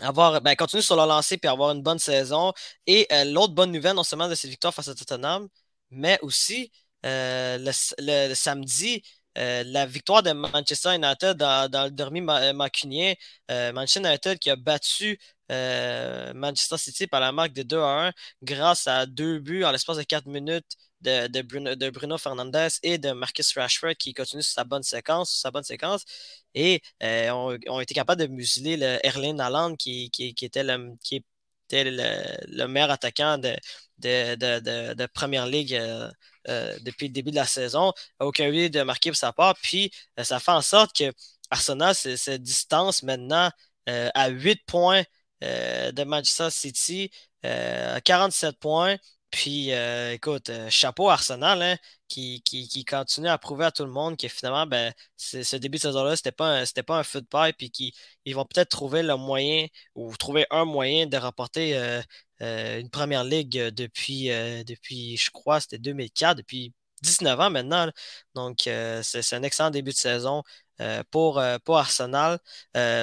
[0.00, 2.52] Avoir, ben, continue sur leur lancée puis avoir une bonne saison.
[2.86, 5.48] Et l'autre bonne nouvelle, non seulement de cette victoire face à Tottenham,
[5.90, 6.70] mais aussi
[7.02, 9.02] le, samedi,
[9.34, 13.14] la victoire de Manchester United dans, le derby mancunien.
[13.48, 15.18] Manchester United qui a battu
[15.48, 19.96] Manchester City par la marque de 2 à 1 grâce à deux buts en l'espace
[19.96, 24.64] de 4 minutes de, Bruno, de, Bruno, Fernandez et de Marcus Rashford qui continue sa
[24.64, 26.04] bonne séquence, sa bonne séquence.
[26.54, 31.24] Et euh, ont, été capables de museler le Erling Haaland qui, qui, était, le, qui
[31.70, 33.56] le, meilleur attaquant de,
[33.98, 36.10] de, de Première Ligue euh,
[36.48, 37.92] euh, depuis le début de la saison.
[38.20, 39.54] Aucun but de marquer pour sa part.
[39.62, 41.12] Puis ça fait en sorte que
[41.50, 43.50] Arsenal se, distance maintenant
[43.86, 45.02] à 8 points
[45.40, 47.10] de Manchester City,
[47.42, 48.96] 47 points.
[49.30, 51.76] Puis, euh, écoute, euh, chapeau Arsenal, hein,
[52.08, 55.82] qui, qui, continue à prouver à tout le monde que finalement, ben, ce début de
[55.82, 59.66] saison-là, c'était pas, c'était pas un feu de puis qu'ils vont peut-être trouver le moyen
[59.94, 64.28] ou trouver un moyen de remporter euh, une première ligue depuis,
[64.64, 66.72] depuis je crois, c'était 2004, depuis
[67.02, 67.90] 19 ans maintenant.
[68.34, 68.60] Donc,
[69.02, 70.42] c'est un excellent début de saison.
[71.10, 72.38] pour, pour Arsenal.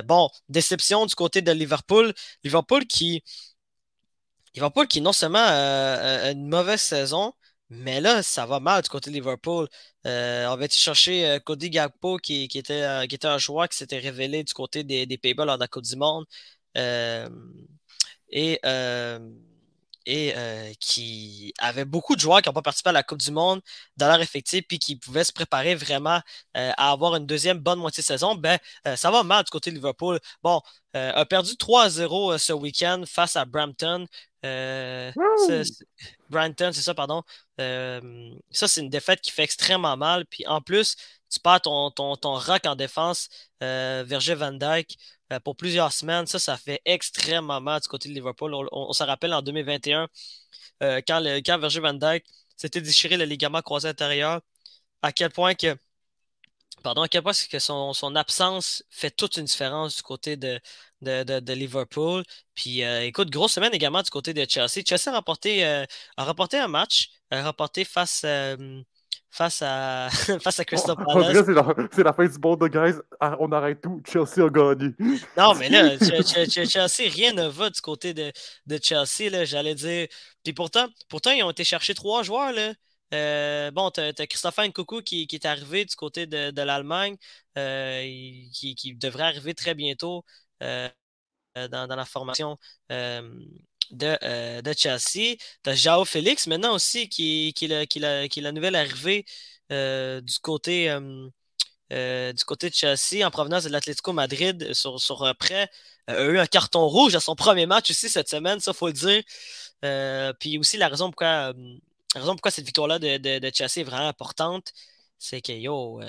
[0.06, 2.14] bon, déception du côté de Liverpool.
[2.44, 3.24] Liverpool qui,
[4.54, 7.34] Liverpool qui non seulement a une mauvaise saison,
[7.70, 9.68] mais là, ça va mal du côté de Liverpool.
[10.06, 13.78] Euh, on va chercher euh, Cody Gagpo, qui, était, euh, qui était un joueur qui
[13.78, 16.26] s'était révélé du côté des, des lors de la Coupe du Monde?
[18.30, 18.60] et
[20.06, 23.32] et euh, qui avait beaucoup de joueurs qui n'ont pas participé à la Coupe du
[23.32, 23.62] Monde
[23.98, 26.22] dans leur effectif puis qui pouvaient se préparer vraiment
[26.58, 29.50] euh, à avoir une deuxième bonne moitié de saison, ben, euh, ça va mal du
[29.50, 30.20] côté de Liverpool.
[30.44, 30.62] Bon,
[30.94, 34.06] a perdu 3-0 ce week-end face à Brampton.
[36.30, 37.22] Brampton, c'est ça, pardon.
[37.58, 40.26] ça, c'est une défaite qui fait extrêmement mal.
[40.26, 40.96] Puis en plus,
[41.36, 43.30] tu perds ton, ton, ton rock en défense,
[43.62, 44.98] Verger Van Dyke.
[45.34, 46.28] Euh, pour plusieurs semaines.
[46.28, 48.54] Ça, ça fait extrêmement mal du côté de Liverpool.
[48.72, 50.08] On, se rappelle en 2021,
[50.84, 52.26] euh, quand, le, quand Virgil van Dijk
[52.58, 54.42] s'était déchiré le ligament croisé intérieur,
[55.02, 55.76] à quel point que
[56.84, 60.60] pardon, à quel point que son, son, absence fait toute une différence du côté de,
[61.02, 62.24] de, de, Liverpool.
[62.56, 64.84] Puis euh, écoute, grosse semaine également du côté de Chelsea.
[64.88, 65.88] Chelsea a remporté, a
[66.26, 68.26] remporté un match, a remporté face
[69.36, 70.08] face à,
[70.42, 71.46] face à Crystal Palace.
[71.92, 72.98] c'est la, fin du monde de guys.
[73.20, 74.02] Ah, on arrête tout.
[74.06, 74.94] Chelsea a gagné.
[75.38, 78.32] Non, mais là, Chelsea, rien ne va du côté de,
[78.66, 79.44] de Chelsea.
[79.44, 80.08] J'allais dire.
[80.44, 82.54] Puis pourtant, pourtant, ils ont été chercher trois joueurs.
[82.54, 82.74] Là.
[83.14, 87.18] Euh, bon, tu as, Christopher Nkoukou qui, qui, est arrivé du côté de, de l'Allemagne,
[87.58, 88.02] euh,
[88.54, 90.24] qui, qui, devrait arriver très bientôt
[90.64, 90.90] euh,
[91.56, 92.58] dans, dans, la formation
[93.92, 95.38] de, euh, de Chelsea.
[95.64, 99.26] Tu as Jao Félix maintenant aussi, qui, qui, est, qui, qui la nouvelle arrivée
[99.72, 105.34] euh, du, côté, euh, du côté de Chelsea en provenance de l'Atlético Madrid sur, sur
[105.40, 105.70] prêt.
[106.08, 108.94] a eu un carton rouge à son premier match aussi cette semaine, ça faut le
[108.94, 109.24] dire.
[110.40, 111.54] puis aussi la raison pourquoi,
[112.16, 114.72] la raison pourquoi cette victoire-là de, de, de, Chelsea est vraiment importante,
[115.18, 116.02] c'est que yo,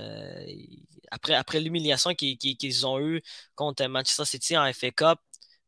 [1.10, 3.22] après, après l'humiliation qu'ils ont eue
[3.54, 5.18] contre Manchester City en FA Cup,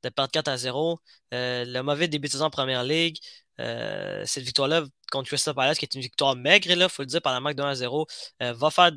[0.03, 1.01] de perdre 4 à 0.
[1.35, 3.19] Euh, le mauvais début de saison en première ligue.
[3.61, 7.23] Euh, cette victoire-là contre Crystal Palace, qui est une victoire maigre, il faut le dire,
[7.23, 8.07] par la marque de 1 à 0,
[8.43, 8.93] euh, va faire,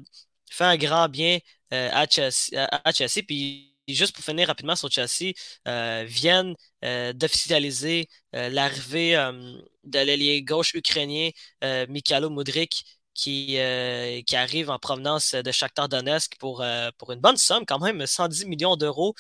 [0.52, 1.40] faire, un grand bien
[1.72, 5.34] à Chelsea, Puis juste pour finir rapidement sur Chelsea,
[6.06, 6.54] viennent
[7.14, 9.16] d'officialiser l'arrivée
[9.84, 11.30] de l'ailier gauche ukrainien
[11.88, 12.84] Mikhailo Mudrik
[13.14, 13.58] qui,
[14.28, 16.64] qui arrive en provenance de Shakhtar Donetsk pour,
[16.98, 19.16] pour une bonne somme, quand même 110 millions d'euros.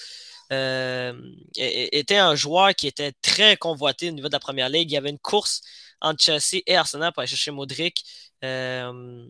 [0.52, 1.14] Euh,
[1.56, 4.92] était un joueur qui était très convoité au niveau de la première ligue.
[4.92, 5.62] Il y avait une course
[6.02, 8.04] entre Chelsea et Arsenal pour aller chercher Modric.
[8.44, 9.26] Euh,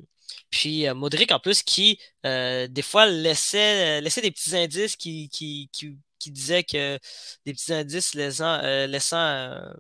[0.50, 5.70] puis euh, Modric, en plus, qui des fois laissait, laissait des petits indices qui, qui,
[5.72, 7.00] qui, disaient que
[7.46, 9.74] des petits indices laissant, laissant un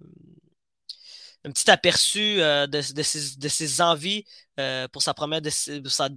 [1.51, 4.25] petit aperçu de, de, ses, de, ses, envies
[4.91, 6.09] pour sa première sa,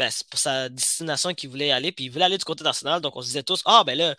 [0.00, 1.92] ben, pour sa destination qu'il voulait aller.
[1.92, 3.02] Puis il voulait aller du côté d'Arsenal.
[3.02, 4.16] Donc on se disait tous Ah ben là,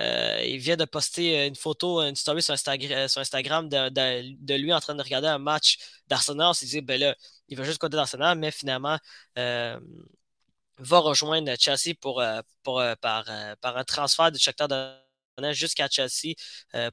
[0.00, 4.72] euh, il vient de poster euh, une photo, une story sur, euh, Instagram de, lui
[4.72, 5.78] en train de regarder un match
[6.08, 6.48] d'Arsenal.
[6.48, 7.14] On s'est dit, ben là,
[7.48, 8.98] il va juste côté d'Arsenal, mais finalement,
[9.36, 12.22] va rejoindre Chelsea pour,
[12.62, 16.34] par, un transfert de Shakhtar Donetsk jusqu'à Chelsea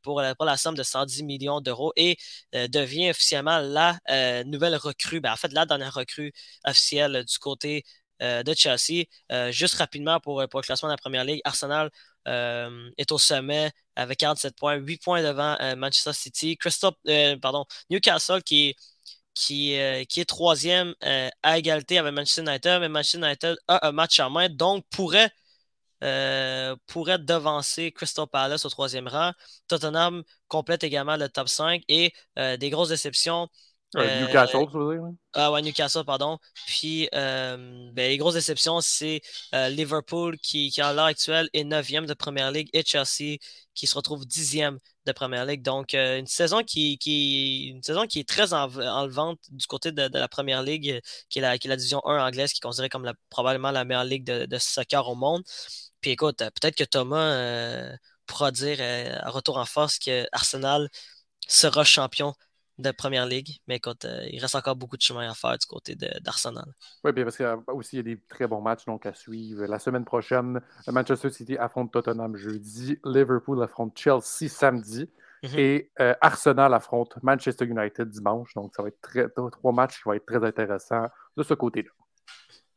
[0.04, 2.18] pour, la somme de 110 millions d'euros et
[2.54, 3.98] devient officiellement la
[4.44, 6.34] nouvelle recrue, ben, en fait la dernière recrue
[6.66, 7.84] officielle du côté
[8.20, 9.06] de Chelsea.
[9.52, 11.90] juste rapidement pour, pour le classement de la première ligue, Arsenal
[12.28, 16.58] euh, est au sommet avec 47 points, 8 points devant euh, Manchester City.
[16.58, 18.76] Crystal, euh, pardon, Newcastle qui est,
[19.34, 20.94] qui, est troisième
[21.44, 25.32] à égalité avec Manchester United, mais Manchester United a un match en main, donc pourrait,
[26.88, 29.32] pourrait devancer Crystal Palace au troisième rang.
[29.68, 33.48] Tottenham complète également le top 5 et des grosses déceptions.
[33.96, 35.08] Newcastle, tu veux dire?
[35.34, 36.38] Ah ouais, Newcastle, pardon.
[36.66, 39.22] Puis, euh, ben, les grosses déceptions, c'est
[39.56, 43.38] euh, Liverpool qui, qui, à l'heure actuelle, est 9e de Première Ligue et Chelsea
[43.74, 45.62] qui se retrouve 10e de Première Ligue.
[45.62, 50.08] Donc, euh, une, saison qui, qui, une saison qui est très enlevante du côté de,
[50.08, 52.62] de, la Première Ligue, qui est la, qui est la Division 1 anglaise, qui est
[52.68, 55.44] considérée comme la, probablement la meilleure ligue de, de soccer au monde.
[56.02, 60.90] Puis écoute, peut-être que Thomas pourra dire à retour en force que Arsenal
[61.48, 62.34] sera champion
[62.78, 63.60] de Première Ligue.
[63.68, 66.66] Mais écoute, il reste encore beaucoup de chemin à faire du côté d'Arsenal.
[67.04, 69.66] Oui, bien parce qu'il y a des très bons matchs donc, à suivre.
[69.66, 75.10] La semaine prochaine, Manchester City affronte Tottenham jeudi, Liverpool affronte Chelsea samedi.
[75.44, 75.60] Mhm.
[75.60, 78.54] Et Arsenal affronte Manchester United dimanche.
[78.56, 81.92] Donc, ça va être très, trois matchs qui vont être très intéressants de ce côté-là.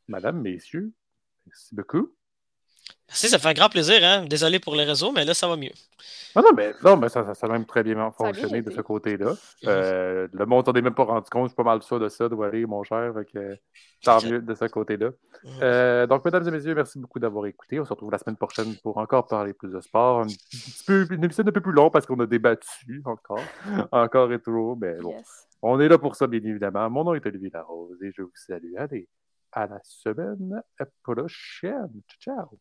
[0.09, 0.92] Madame, messieurs,
[1.46, 2.14] merci beaucoup.
[3.09, 3.99] Merci, ça fait un grand plaisir.
[4.05, 4.24] Hein?
[4.24, 5.72] Désolé pour les réseaux, mais là, ça va mieux.
[6.37, 9.35] Ah non, mais, non, mais ça, ça, a même très bien fonctionné de ce côté-là.
[9.66, 11.45] Euh, le monde s'en est même pas rendu compte.
[11.45, 13.12] Je suis pas mal sûr de ça, de aller, mon cher.
[14.03, 15.11] tant mieux de ce côté-là.
[15.61, 17.78] Euh, donc, mesdames et messieurs, merci beaucoup d'avoir écouté.
[17.78, 20.20] On se retrouve la semaine prochaine pour encore parler plus de sport.
[20.20, 23.41] Un petit peu, une épisode un peu plus long parce qu'on a débattu encore.
[23.93, 24.78] encore et toujours.
[24.81, 25.14] Mais bon,
[25.62, 26.89] on est là pour ça, bien évidemment.
[26.89, 28.74] Mon nom est Olivier Larose et je vous salue.
[28.78, 29.09] Allez,
[29.53, 30.62] à la semaine
[31.03, 32.03] prochaine.
[32.20, 32.59] Ciao.